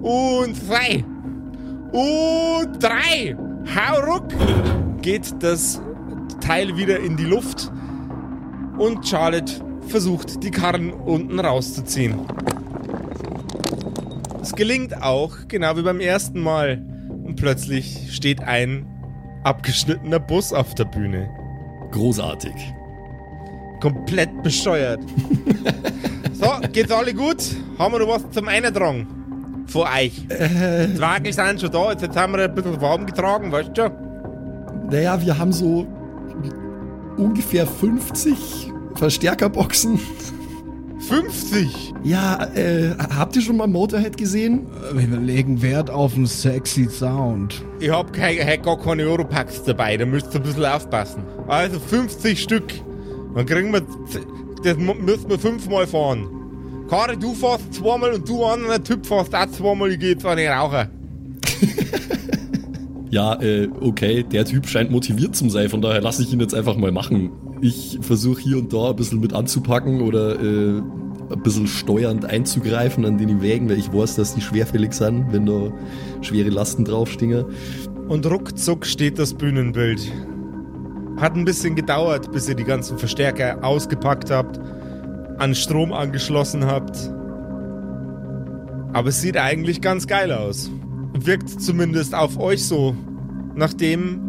[0.00, 1.04] Und zwei.
[1.92, 3.36] Und drei.
[3.74, 4.28] Hau ruck.
[5.02, 5.80] Geht das
[6.40, 7.72] Teil wieder in die Luft.
[8.78, 9.52] Und Charlotte
[9.90, 12.14] versucht, die Karren unten rauszuziehen.
[14.42, 16.82] Es gelingt auch, genau wie beim ersten Mal.
[17.24, 18.86] Und plötzlich steht ein
[19.44, 21.28] abgeschnittener Bus auf der Bühne.
[21.92, 22.52] Großartig.
[23.80, 25.00] Komplett bescheuert.
[26.32, 27.42] so, geht's alle gut?
[27.78, 29.06] Haben wir noch was zum Eintragen?
[29.66, 30.24] Von euch.
[30.28, 33.82] Äh, Die Wagen sind schon da, jetzt haben wir ein bisschen warm getragen, weißt du
[33.82, 33.92] schon?
[34.90, 35.86] naja, wir haben so
[37.16, 39.98] ungefähr 50 Verstärkerboxen.
[41.00, 41.94] 50!
[42.04, 44.66] Ja, äh, habt ihr schon mal Motorhead gesehen?
[44.92, 47.64] Wir legen Wert auf einen sexy Sound.
[47.80, 51.24] Ich hab, kein, hab gar keine Europacks dabei, da müsst ihr ein bisschen aufpassen.
[51.48, 52.72] Also 50 Stück.
[53.34, 53.82] Dann kriegen wir,
[54.62, 56.28] das müssen wir fünfmal fahren.
[56.88, 60.50] Kari, du fährst zweimal und du anderer Typ fährst auch zweimal, ich geh zwar nicht
[60.50, 60.88] rauchen.
[63.12, 66.54] Ja, äh, okay, der Typ scheint motiviert zu sein, von daher lasse ich ihn jetzt
[66.54, 67.32] einfach mal machen.
[67.60, 70.78] Ich versuche hier und da ein bisschen mit anzupacken oder äh,
[71.32, 75.46] ein bisschen steuernd einzugreifen an den Wägen, weil ich weiß, dass die schwerfällig sind, wenn
[75.46, 75.70] da
[76.22, 77.44] schwere Lasten draufstehen.
[78.08, 80.00] Und ruckzuck steht das Bühnenbild.
[81.18, 84.58] Hat ein bisschen gedauert, bis ihr die ganzen Verstärker ausgepackt habt,
[85.38, 86.96] an Strom angeschlossen habt.
[88.92, 90.70] Aber es sieht eigentlich ganz geil aus.
[91.12, 92.96] Wirkt zumindest auf euch so,
[93.54, 94.20] nachdem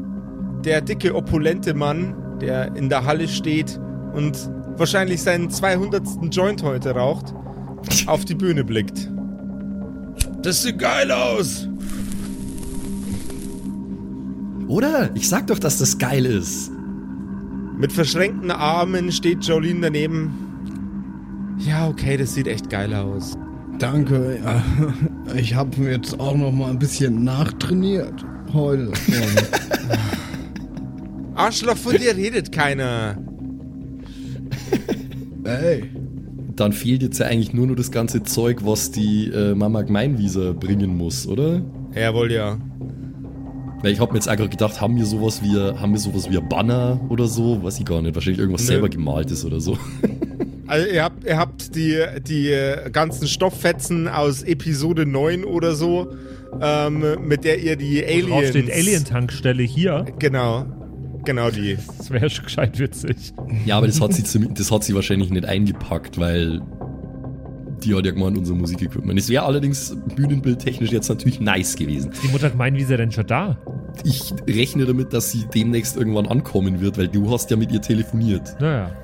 [0.63, 3.79] der dicke, opulente Mann, der in der Halle steht
[4.13, 6.03] und wahrscheinlich seinen 200.
[6.31, 7.33] Joint heute raucht,
[8.07, 9.09] auf die Bühne blickt.
[10.41, 11.67] Das sieht geil aus!
[14.67, 15.09] Oder?
[15.15, 16.71] Ich sag doch, dass das geil ist.
[17.77, 20.33] Mit verschränkten Armen steht Jolene daneben.
[21.59, 23.37] Ja, okay, das sieht echt geil aus.
[23.79, 24.39] Danke.
[24.43, 24.63] Ja.
[25.35, 28.91] Ich habe jetzt auch noch mal ein bisschen nachtrainiert heute.
[31.35, 33.17] Arschloch, von dir redet keiner.
[35.43, 35.83] Ey,
[36.55, 40.53] Dann fehlt jetzt ja eigentlich nur noch das ganze Zeug, was die äh, Mama Gemeinwieser
[40.53, 41.61] bringen muss, oder?
[41.95, 42.57] Jawohl, ja.
[43.81, 46.37] Weil ich hab mir jetzt einfach gedacht, haben wir sowas wie, haben wir sowas wie
[46.37, 47.63] ein Banner oder so?
[47.63, 48.13] Weiß ich gar nicht.
[48.13, 48.67] Wahrscheinlich irgendwas Nö.
[48.67, 49.77] selber gemaltes oder so.
[50.67, 56.13] Also ihr habt, ihr habt die, die äh, ganzen Stofffetzen aus Episode 9 oder so,
[56.61, 58.29] ähm, mit der ihr die Aliens.
[58.29, 60.05] Drauf steht Alien-Tankstelle hier.
[60.17, 60.65] Genau.
[61.23, 61.77] Genau die.
[61.97, 63.33] Das wäre schon gescheit witzig.
[63.65, 66.61] Ja, aber das hat sie, das hat sie wahrscheinlich nicht eingepackt, weil
[67.83, 69.19] die hat ja gemeint, unser Musikequipment.
[69.19, 72.11] Es wäre allerdings bühnenbildtechnisch jetzt natürlich nice gewesen.
[72.11, 73.57] Ist die Mutter gemeint, wie ist er denn schon da?
[74.03, 77.81] Ich rechne damit, dass sie demnächst irgendwann ankommen wird, weil du hast ja mit ihr
[77.81, 78.55] telefoniert.
[78.59, 78.95] Naja.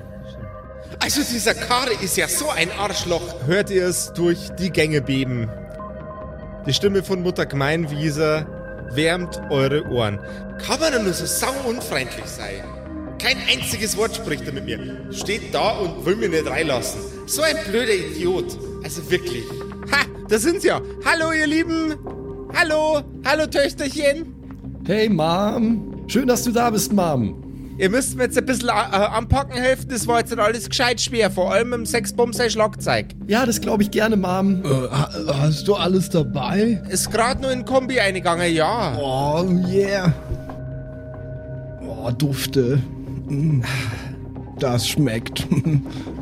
[1.00, 3.46] Also dieser Kare ist ja so ein Arschloch.
[3.46, 5.48] Hört ihr es durch die Gänge beben.
[6.66, 8.46] Die Stimme von Mutter Gemeinwieser
[8.94, 10.18] wärmt eure Ohren.
[10.58, 12.64] Kann man denn nur so sau unfreundlich sein?
[13.18, 15.12] Kein einziges Wort spricht er mit mir.
[15.12, 17.00] Steht da und will mir nicht reinlassen.
[17.26, 18.56] So ein blöder Idiot.
[18.84, 19.44] Also wirklich.
[19.92, 20.80] Ha, da sind sie ja.
[21.04, 21.96] Hallo ihr Lieben.
[22.54, 23.02] Hallo.
[23.24, 24.34] Hallo Töchterchen.
[24.86, 27.47] Hey Mom, schön, dass du da bist, Mom.
[27.78, 29.86] Ihr müsst mir jetzt ein bisschen äh, anpacken helfen.
[29.88, 31.30] Das war jetzt nicht alles gescheit schwer.
[31.30, 33.06] Vor allem im Sexbomb sein Schlagzeug.
[33.28, 34.62] Ja, das glaube ich gerne, Mom.
[34.64, 35.10] äh, ha-
[35.42, 36.82] hast du alles dabei?
[36.90, 38.96] Ist gerade nur in Kombi eingegangen, ja.
[39.00, 40.12] Oh, yeah.
[41.86, 42.80] Oh, Dufte.
[43.28, 43.60] Mm.
[44.58, 45.46] Das schmeckt.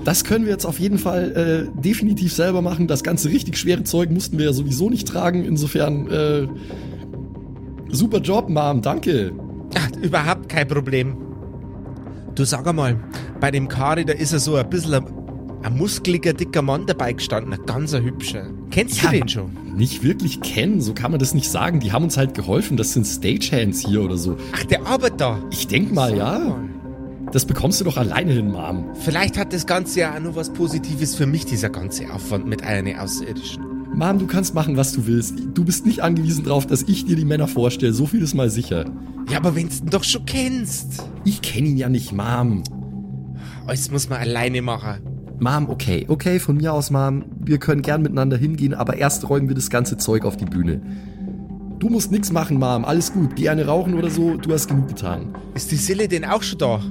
[0.04, 2.86] Das können wir jetzt auf jeden Fall äh, definitiv selber machen.
[2.86, 5.44] Das ganze richtig schwere Zeug mussten wir ja sowieso nicht tragen.
[5.44, 6.46] Insofern, äh,
[7.90, 9.32] super Job, Mom, danke.
[9.76, 11.16] Ach, überhaupt kein Problem.
[12.36, 12.96] Du sag einmal,
[13.40, 15.04] bei dem Kari, da ist er so ein bisschen ein,
[15.62, 17.52] ein muskeliger, dicker Mann dabei gestanden.
[17.54, 18.46] Ein ganz ein hübscher.
[18.70, 19.10] Kennst Ja.
[19.10, 19.50] du den schon?
[19.74, 21.80] Nicht wirklich kennen, so kann man das nicht sagen.
[21.80, 22.76] Die haben uns halt geholfen.
[22.76, 24.36] Das sind Stagehands hier oder so.
[24.54, 25.38] Ach, der arbeitet da.
[25.50, 26.56] Ich denk mal, ja.
[27.32, 28.84] Das bekommst du doch alleine hin, Mom.
[29.00, 32.62] Vielleicht hat das Ganze ja auch noch was Positives für mich, dieser ganze Aufwand mit
[32.62, 33.64] einer Außerirdischen.
[33.96, 35.38] Mom, du kannst machen, was du willst.
[35.54, 37.94] Du bist nicht angewiesen darauf, dass ich dir die Männer vorstelle.
[37.94, 38.84] So viel ist mal sicher.
[39.30, 41.02] Ja, aber wenn's ihn doch schon kennst.
[41.24, 42.62] Ich kenne ihn ja nicht, Mom.
[43.66, 45.00] Alles muss man alleine machen.
[45.40, 47.24] Mom, okay, okay, von mir aus, Mom.
[47.42, 50.82] Wir können gern miteinander hingehen, aber erst räumen wir das ganze Zeug auf die Bühne.
[51.78, 52.84] Du musst nichts machen, Mom.
[52.84, 53.34] Alles gut.
[53.34, 54.36] Geh eine rauchen oder so.
[54.36, 55.34] Du hast genug getan.
[55.54, 56.82] Ist die Sille denn auch schon da?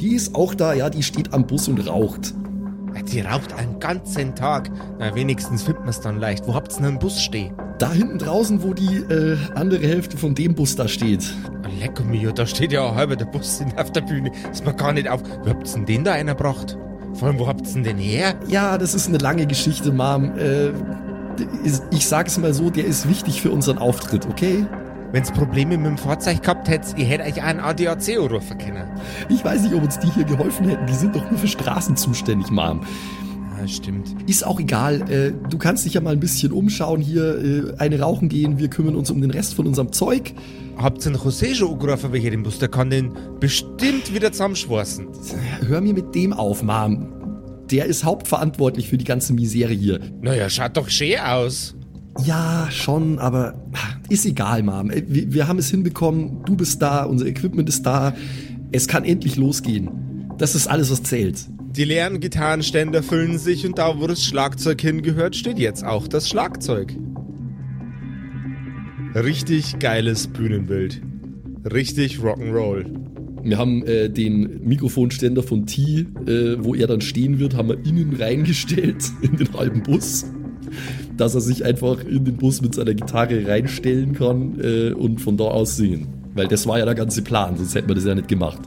[0.00, 0.88] Die ist auch da, ja.
[0.88, 2.32] Die steht am Bus und raucht.
[3.02, 4.70] Die raucht einen ganzen Tag.
[4.98, 6.46] Na, wenigstens findet man es dann leicht.
[6.46, 7.54] Wo habt's denn einen Bus stehen?
[7.78, 11.24] Da hinten draußen, wo die äh, andere Hälfte von dem Bus da steht.
[11.62, 14.32] Ah, Lecker mir, da steht ja halber der Bus auf der Bühne.
[14.50, 15.22] Ist mir gar nicht auf.
[15.42, 16.78] Wo habt's denn den da einer gebracht?
[17.14, 18.34] Vor allem, wo habt's denn den her?
[18.48, 20.38] Ja, das ist eine lange Geschichte, Mom.
[20.38, 20.70] Äh,
[21.90, 24.64] ich sag's mal so, der ist wichtig für unseren Auftritt, okay?
[25.12, 28.88] Wenn's Probleme mit dem Fahrzeug gehabt hättet, ihr hättet euch einen ADAC rufen können.
[29.28, 30.86] Ich weiß nicht, ob uns die hier geholfen hätten.
[30.86, 32.80] Die sind doch nur für Straßen zuständig, Mom.
[33.58, 34.14] Ja, stimmt.
[34.28, 35.10] Ist auch egal.
[35.10, 38.58] Äh, du kannst dich ja mal ein bisschen umschauen hier, äh, eine rauchen gehen.
[38.58, 40.34] Wir kümmern uns um den Rest von unserem Zeug.
[40.76, 42.58] Habt ihr den José schon angerufen, welcher den Bus?
[42.58, 45.08] Der kann den bestimmt wieder zusammenschweißen.
[45.66, 47.12] Hör mir mit dem auf, Mom.
[47.70, 50.00] Der ist hauptverantwortlich für die ganze Misere hier.
[50.20, 51.75] Naja, schaut doch schön aus.
[52.24, 53.54] Ja, schon, aber
[54.08, 54.90] ist egal, Mom.
[54.90, 56.42] Äh, Wir, wir haben es hinbekommen.
[56.44, 58.14] Du bist da, unser Equipment ist da.
[58.72, 59.90] Es kann endlich losgehen.
[60.38, 61.46] Das ist alles, was zählt.
[61.76, 66.28] Die leeren Gitarrenständer füllen sich und da, wo das Schlagzeug hingehört, steht jetzt auch das
[66.28, 66.96] Schlagzeug.
[69.14, 71.02] Richtig geiles Bühnenbild.
[71.70, 72.86] Richtig Rock'n'Roll.
[73.42, 77.78] Wir haben äh, den Mikrofonständer von T, äh, wo er dann stehen wird, haben wir
[77.84, 80.26] innen reingestellt in den halben Bus.
[81.16, 85.36] Dass er sich einfach in den Bus mit seiner Gitarre reinstellen kann äh, und von
[85.36, 86.08] da aus singen.
[86.34, 88.60] Weil das war ja der ganze Plan, sonst hätten wir das ja nicht gemacht.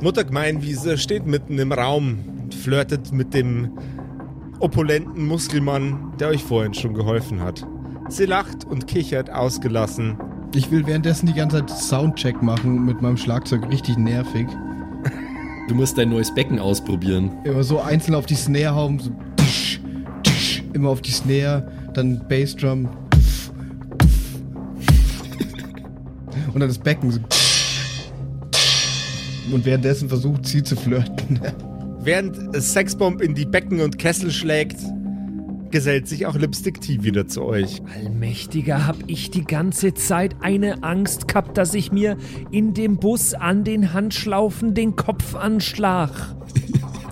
[0.00, 3.72] Mutter Gemeinwiese steht mitten im Raum und flirtet mit dem
[4.58, 7.66] opulenten Muskelmann, der euch vorhin schon geholfen hat.
[8.08, 10.16] Sie lacht und kichert ausgelassen.
[10.54, 13.68] Ich will währenddessen die ganze Zeit Soundcheck machen mit meinem Schlagzeug.
[13.70, 14.46] Richtig nervig.
[15.68, 17.30] Du musst dein neues Becken ausprobieren.
[17.44, 19.10] Immer so einzeln auf die Snare hauen, so
[20.74, 22.88] immer auf die Snare, dann Bassdrum.
[26.52, 27.20] Und dann das Becken so.
[29.52, 31.40] Und währenddessen versucht sie zu flirten.
[32.02, 34.78] Während Sexbomb in die Becken und Kessel schlägt,
[35.70, 37.82] gesellt sich auch Lipstick T wieder zu euch.
[37.94, 42.16] Allmächtiger, hab ich die ganze Zeit eine Angst gehabt, dass ich mir
[42.50, 46.34] in dem Bus an den Handschlaufen den Kopf anschlag.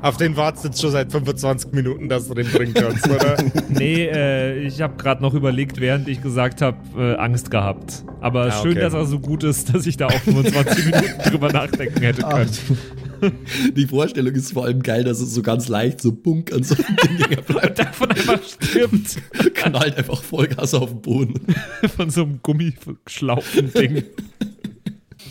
[0.03, 3.37] Auf den wartest du jetzt schon seit 25 Minuten, dass du den bringen kannst, oder?
[3.69, 8.05] Nee, äh, ich habe gerade noch überlegt, während ich gesagt habe, äh, Angst gehabt.
[8.21, 8.81] Aber Ah, schön, okay.
[8.81, 12.31] dass er so gut ist, dass ich da auch 25 Minuten drüber nachdenken hätte Ach,
[12.31, 13.39] können.
[13.77, 16.77] Die Vorstellung ist vor allem geil, dass es so ganz leicht so bunk an so
[16.77, 17.79] einem Ding bleibt.
[17.81, 19.17] Davon einfach stirbt.
[19.55, 21.35] Kann halt einfach Vollgas auf den Boden.
[21.97, 24.05] Von so einem Gummischlaufen-Ding.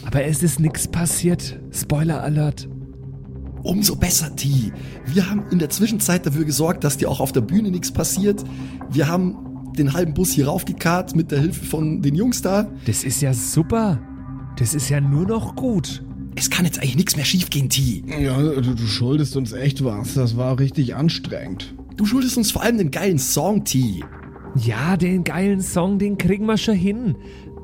[0.05, 1.59] Aber es ist nichts passiert.
[1.71, 2.67] Spoiler Alert.
[3.67, 4.71] Umso besser, T.
[5.05, 8.41] Wir haben in der Zwischenzeit dafür gesorgt, dass dir auch auf der Bühne nichts passiert.
[8.89, 12.71] Wir haben den halben Bus hier raufgekarrt mit der Hilfe von den Jungs da.
[12.85, 13.99] Das ist ja super.
[14.57, 16.01] Das ist ja nur noch gut.
[16.35, 18.05] Es kann jetzt eigentlich nichts mehr schiefgehen, T.
[18.07, 20.13] Ja, du, du schuldest uns echt was.
[20.13, 21.75] Das war richtig anstrengend.
[21.97, 24.01] Du schuldest uns vor allem den geilen Song, T.
[24.55, 27.17] Ja, den geilen Song, den kriegen wir schon hin.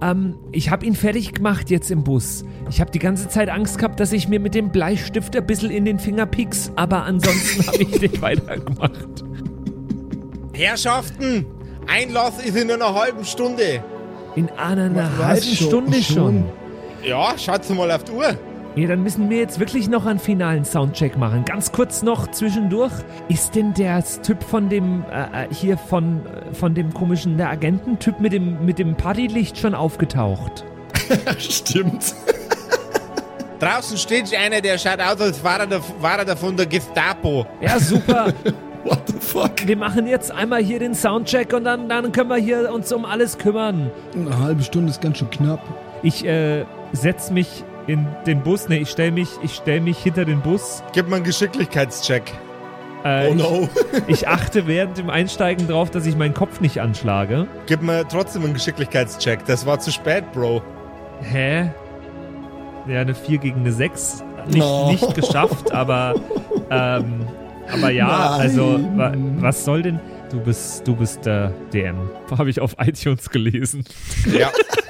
[0.03, 2.43] Ähm, ich habe ihn fertig gemacht jetzt im Bus.
[2.69, 5.71] Ich habe die ganze Zeit Angst gehabt, dass ich mir mit dem Bleistift ein bisschen
[5.71, 9.23] in den Finger pieks, aber ansonsten habe ich den weitergemacht.
[10.53, 11.45] Herrschaften,
[11.87, 13.83] Einlass ist in einer halben Stunde.
[14.35, 15.41] In einer Was halben?
[15.55, 16.15] Stunde Schon?
[16.15, 16.45] schon.
[17.03, 18.37] Ja, schaut mal auf die Uhr.
[18.75, 21.45] Ja, dann müssen wir jetzt wirklich noch einen finalen Soundcheck machen.
[21.45, 22.91] Ganz kurz noch zwischendurch.
[23.29, 27.49] Ist denn der Typ von dem, äh, äh, hier von, äh, von dem komischen, der
[27.49, 30.65] Agententyp mit dem, mit dem Partylicht schon aufgetaucht?
[31.37, 32.15] Stimmt.
[33.59, 36.65] Draußen steht einer, der schaut aus, als war er, der, war er der von der
[36.65, 37.45] Gestapo.
[37.61, 38.33] Ja, super.
[38.83, 39.65] What the fuck?
[39.65, 43.05] wir machen jetzt einmal hier den Soundcheck und dann, dann können wir hier uns um
[43.05, 43.91] alles kümmern.
[44.13, 45.61] Eine halbe Stunde ist ganz schön knapp.
[46.01, 48.69] Ich äh, setz mich in den Bus.
[48.69, 50.83] Ne, ich stell mich, ich stell mich hinter den Bus.
[50.93, 52.23] Gib mal einen Geschicklichkeitscheck.
[53.03, 53.69] Äh, Oh no.
[53.93, 57.47] ich, ich achte während dem Einsteigen drauf, dass ich meinen Kopf nicht anschlage.
[57.65, 59.45] Gib mir trotzdem einen Geschicklichkeitscheck.
[59.45, 60.61] Das war zu spät, Bro.
[61.21, 61.71] Hä?
[62.87, 64.23] Ja, eine 4 gegen eine 6.
[64.47, 64.91] Nicht, No.
[64.91, 66.15] nicht geschafft, aber,
[66.69, 67.25] ähm,
[67.71, 68.41] aber ja, Nein.
[68.41, 69.99] also, wa, was soll denn.
[70.31, 72.09] Du bist, du bist der DM.
[72.37, 73.83] Habe ich auf iTunes gelesen.
[74.37, 74.49] Ja.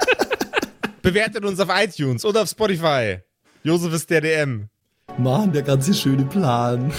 [1.04, 3.18] Bewertet uns auf iTunes oder auf Spotify.
[3.62, 4.70] Josef ist der DM.
[5.18, 6.90] Mann, der ganze schöne Plan.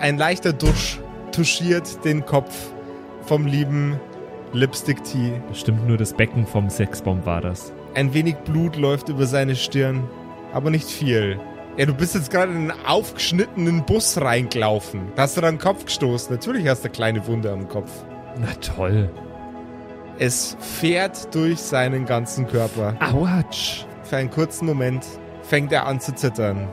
[0.00, 0.98] Ein leichter Dusch
[1.30, 2.54] touchiert den Kopf
[3.26, 4.00] vom lieben
[4.54, 5.42] Lipstick Tea.
[5.50, 7.70] Bestimmt nur das Becken vom Sexbomb war das.
[7.94, 10.08] Ein wenig Blut läuft über seine Stirn,
[10.54, 11.38] aber nicht viel.
[11.76, 15.12] Ja, du bist jetzt gerade in einen aufgeschnittenen Bus reingelaufen.
[15.16, 16.34] Da hast du deinen Kopf gestoßen.
[16.34, 17.90] Natürlich hast du eine kleine Wunde am Kopf.
[18.38, 19.10] Na toll.
[20.22, 22.94] Es fährt durch seinen ganzen Körper.
[23.00, 23.86] Autsch.
[24.02, 25.06] Für einen kurzen Moment
[25.40, 26.68] fängt er an zu zittern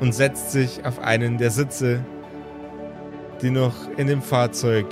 [0.00, 2.04] und setzt sich auf einen der Sitze,
[3.40, 4.86] die noch in dem Fahrzeug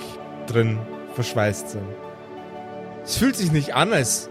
[0.47, 0.79] drin
[1.15, 1.89] verschweißt sind.
[3.03, 4.31] Es fühlt sich nicht an, als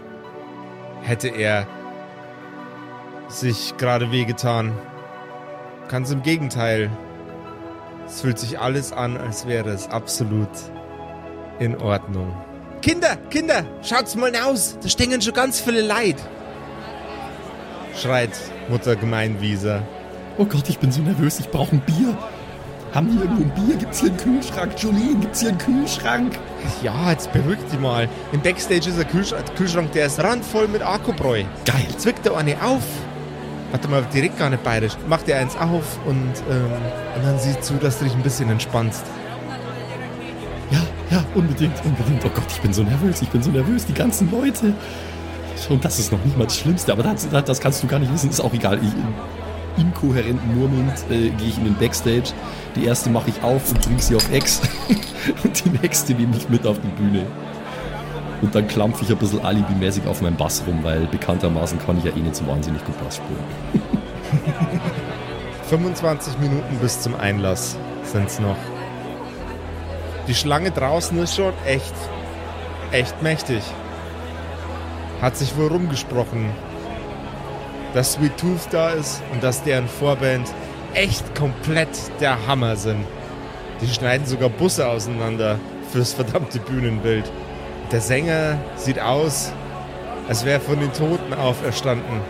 [1.02, 1.66] hätte er
[3.28, 4.72] sich gerade wehgetan.
[5.88, 6.90] Ganz im Gegenteil.
[8.06, 10.48] Es fühlt sich alles an, als wäre es absolut
[11.58, 12.34] in Ordnung.
[12.82, 14.78] Kinder, Kinder, schaut's mal aus.
[14.82, 16.16] Da stehen schon ganz viele Leid.
[17.96, 18.30] Schreit
[18.68, 19.82] Mutter Gemeinwieser.
[20.36, 22.16] Oh Gott, ich bin so nervös, ich brauche ein Bier.
[22.94, 23.76] Haben die irgendwo ein Bier?
[23.76, 24.72] Gibt's hier einen Kühlschrank?
[24.78, 26.38] Jolene, gibt's hier einen Kühlschrank?
[26.82, 28.08] Ja, jetzt beruhig dich mal.
[28.32, 31.42] Im Backstage ist ein Kühlschrank, Kühlschrank der ist randvoll mit Akkubräu.
[31.64, 31.86] Geil.
[31.98, 32.82] Zwickt er eine auf.
[33.72, 34.94] Warte mal, direkt gar nicht bayerisch.
[35.06, 36.70] Macht er eins auf und, ähm,
[37.16, 39.04] und dann sieh zu, dass du dich ein bisschen entspannst.
[41.10, 42.24] Ja, unbedingt, unbedingt.
[42.24, 43.86] Oh Gott, ich bin so nervös, ich bin so nervös.
[43.86, 44.74] Die ganzen Leute.
[45.68, 48.12] Und das ist noch nicht mal das Schlimmste, aber das, das kannst du gar nicht
[48.12, 48.30] wissen.
[48.30, 48.78] Ist auch egal.
[48.82, 48.92] Ich,
[49.80, 52.32] inkohärenten murmelnd äh, gehe ich in den Backstage.
[52.76, 54.60] Die erste mache ich auf und bringe sie auf Ex.
[55.44, 57.26] und die nächste nehme ich mit auf die Bühne.
[58.40, 62.04] Und dann klampfe ich ein bisschen alibimäßig auf meinem Bass rum, weil bekanntermaßen kann ich
[62.04, 63.82] ja eh nicht so wahnsinnig gut Bass spielen.
[65.68, 68.56] 25 Minuten bis zum Einlass sind's noch.
[70.28, 71.94] Die Schlange draußen ist schon echt,
[72.92, 73.62] echt mächtig.
[75.22, 76.50] Hat sich wohl rumgesprochen,
[77.94, 80.46] dass Sweet Tooth da ist und dass deren Vorband
[80.92, 81.88] echt komplett
[82.20, 83.06] der Hammer sind.
[83.80, 85.58] Die schneiden sogar Busse auseinander
[85.90, 87.24] fürs verdammte Bühnenbild.
[87.90, 89.50] Der Sänger sieht aus,
[90.28, 92.20] als wäre er von den Toten auferstanden.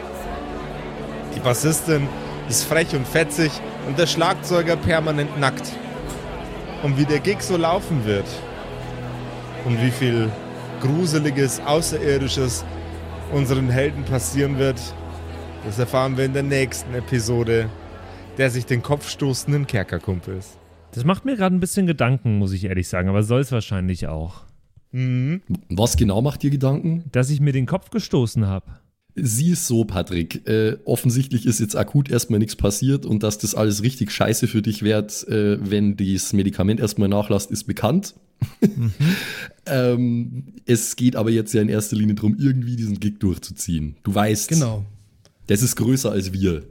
[1.35, 2.07] Die Bassistin
[2.49, 3.51] ist frech und fetzig
[3.89, 5.73] und der Schlagzeuger permanent nackt.
[6.83, 8.27] Und wie der Gig so laufen wird
[9.65, 10.31] und wie viel
[10.81, 12.65] Gruseliges, Außerirdisches
[13.33, 14.81] unseren Helden passieren wird,
[15.65, 17.69] das erfahren wir in der nächsten Episode
[18.39, 20.57] der sich den Kopf stoßenden Kerkerkumpels.
[20.93, 24.07] Das macht mir gerade ein bisschen Gedanken, muss ich ehrlich sagen, aber soll es wahrscheinlich
[24.07, 24.45] auch.
[24.93, 25.43] Mhm.
[25.69, 27.05] Was genau macht dir Gedanken?
[27.13, 28.67] Dass ich mir den Kopf gestoßen habe.
[29.21, 30.47] Sieh es so, Patrick.
[30.49, 34.63] Äh, offensichtlich ist jetzt akut erstmal nichts passiert und dass das alles richtig scheiße für
[34.63, 38.15] dich wird, äh, wenn dieses Medikament erstmal nachlässt, ist bekannt.
[38.61, 38.93] Mhm.
[39.67, 43.97] ähm, es geht aber jetzt ja in erster Linie darum, irgendwie diesen Gig durchzuziehen.
[44.03, 44.85] Du weißt, Genau.
[45.47, 46.65] das ist größer als wir.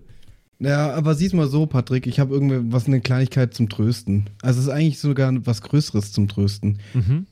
[0.59, 4.25] Ja, aber sieh's mal so, Patrick, ich habe irgendwie was eine Kleinigkeit zum Trösten.
[4.41, 6.79] Also es ist eigentlich sogar was Größeres zum Trösten.
[6.93, 7.27] Mhm.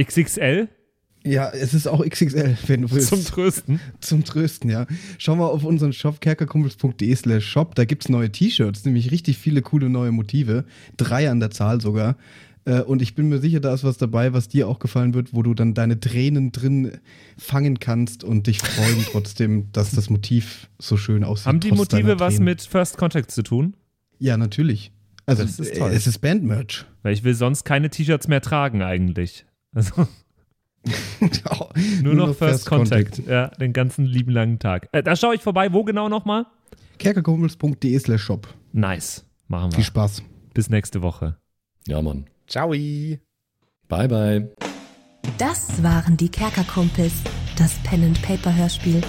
[0.00, 0.68] XXL
[1.24, 3.08] Ja, es ist auch XXL, wenn du willst.
[3.10, 3.80] zum Trösten.
[4.00, 4.86] Zum Trösten, ja.
[5.18, 7.74] Schau mal auf unseren Shop kerkerkumpels.de slash shop.
[7.76, 10.64] Da gibt's neue T-Shirts, nämlich richtig viele coole neue Motive.
[10.96, 12.16] Drei an der Zahl sogar.
[12.64, 15.32] Äh, Und ich bin mir sicher, da ist was dabei, was dir auch gefallen wird,
[15.32, 16.92] wo du dann deine Tränen drin
[17.38, 21.46] fangen kannst und dich freuen trotzdem, dass das Motiv so schön aussieht.
[21.46, 23.74] Haben die Motive was mit First Contact zu tun?
[24.18, 24.92] Ja, natürlich.
[25.26, 25.90] Also ist toll.
[25.90, 26.84] äh, es ist Bandmerch.
[27.02, 29.44] Weil ich will sonst keine T-Shirts mehr tragen eigentlich.
[29.74, 30.06] Also
[32.02, 33.22] nur, noch First, Contact.
[33.26, 34.88] Ja, den ganzen lieben langen Tag.
[34.92, 35.72] Äh, da schaue ich vorbei.
[35.72, 36.46] Wo genau nochmal?
[36.98, 38.48] kerkerkumpels.de slash shop.
[38.72, 39.24] Nice.
[39.48, 39.76] Machen wir.
[39.76, 40.22] Viel Spaß.
[40.54, 41.36] Bis nächste Woche.
[41.86, 42.26] Ja, Mann.
[42.46, 42.70] Ciao.
[42.70, 43.18] Bye,
[43.88, 44.52] bye.
[45.38, 47.12] Das waren die Kerkerkumpels,
[47.56, 49.00] das Pen and Paper Hörspiel.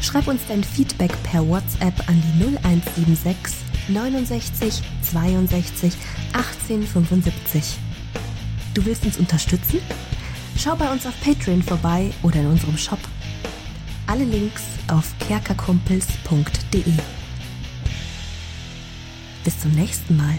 [0.00, 3.54] Schreib uns dein Feedback per WhatsApp an die 0176
[3.88, 5.92] 69 62
[6.32, 7.78] 18 75.
[8.74, 9.80] Du willst uns unterstützen?
[10.56, 12.98] Schau bei uns auf Patreon vorbei oder in unserem Shop.
[14.06, 16.92] Alle Links auf kerkerkumpels.de.
[19.44, 20.38] Bis zum nächsten Mal.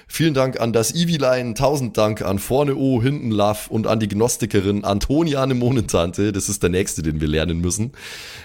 [0.13, 4.09] Vielen Dank an das Eviline, tausend Dank an Vorne O, Hinten Love und an die
[4.09, 6.33] Gnostikerin Antoniane Monentante.
[6.33, 7.93] Das ist der nächste, den wir lernen müssen.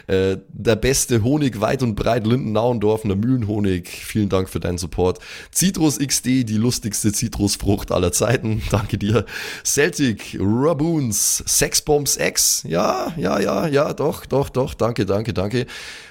[0.07, 3.89] Äh, der beste Honig weit und breit, Linden-Nauendorfener Mühlenhonig.
[3.89, 5.19] Vielen Dank für deinen Support.
[5.53, 8.63] Citrus XD, die lustigste Zitrusfrucht aller Zeiten.
[8.71, 9.27] Danke dir.
[9.65, 12.63] Celtic, Raboons, Sexbombs X.
[12.69, 14.75] Ja, ja, ja, ja, doch, doch, doch.
[14.75, 15.67] Danke, danke, danke.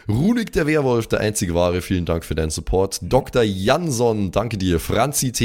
[0.08, 2.99] Runik der Werwolf, der einzige wahre, vielen Dank für deinen Support.
[3.01, 3.41] Dr.
[3.41, 4.80] Jansson, danke dir.
[4.80, 5.45] Franzi T,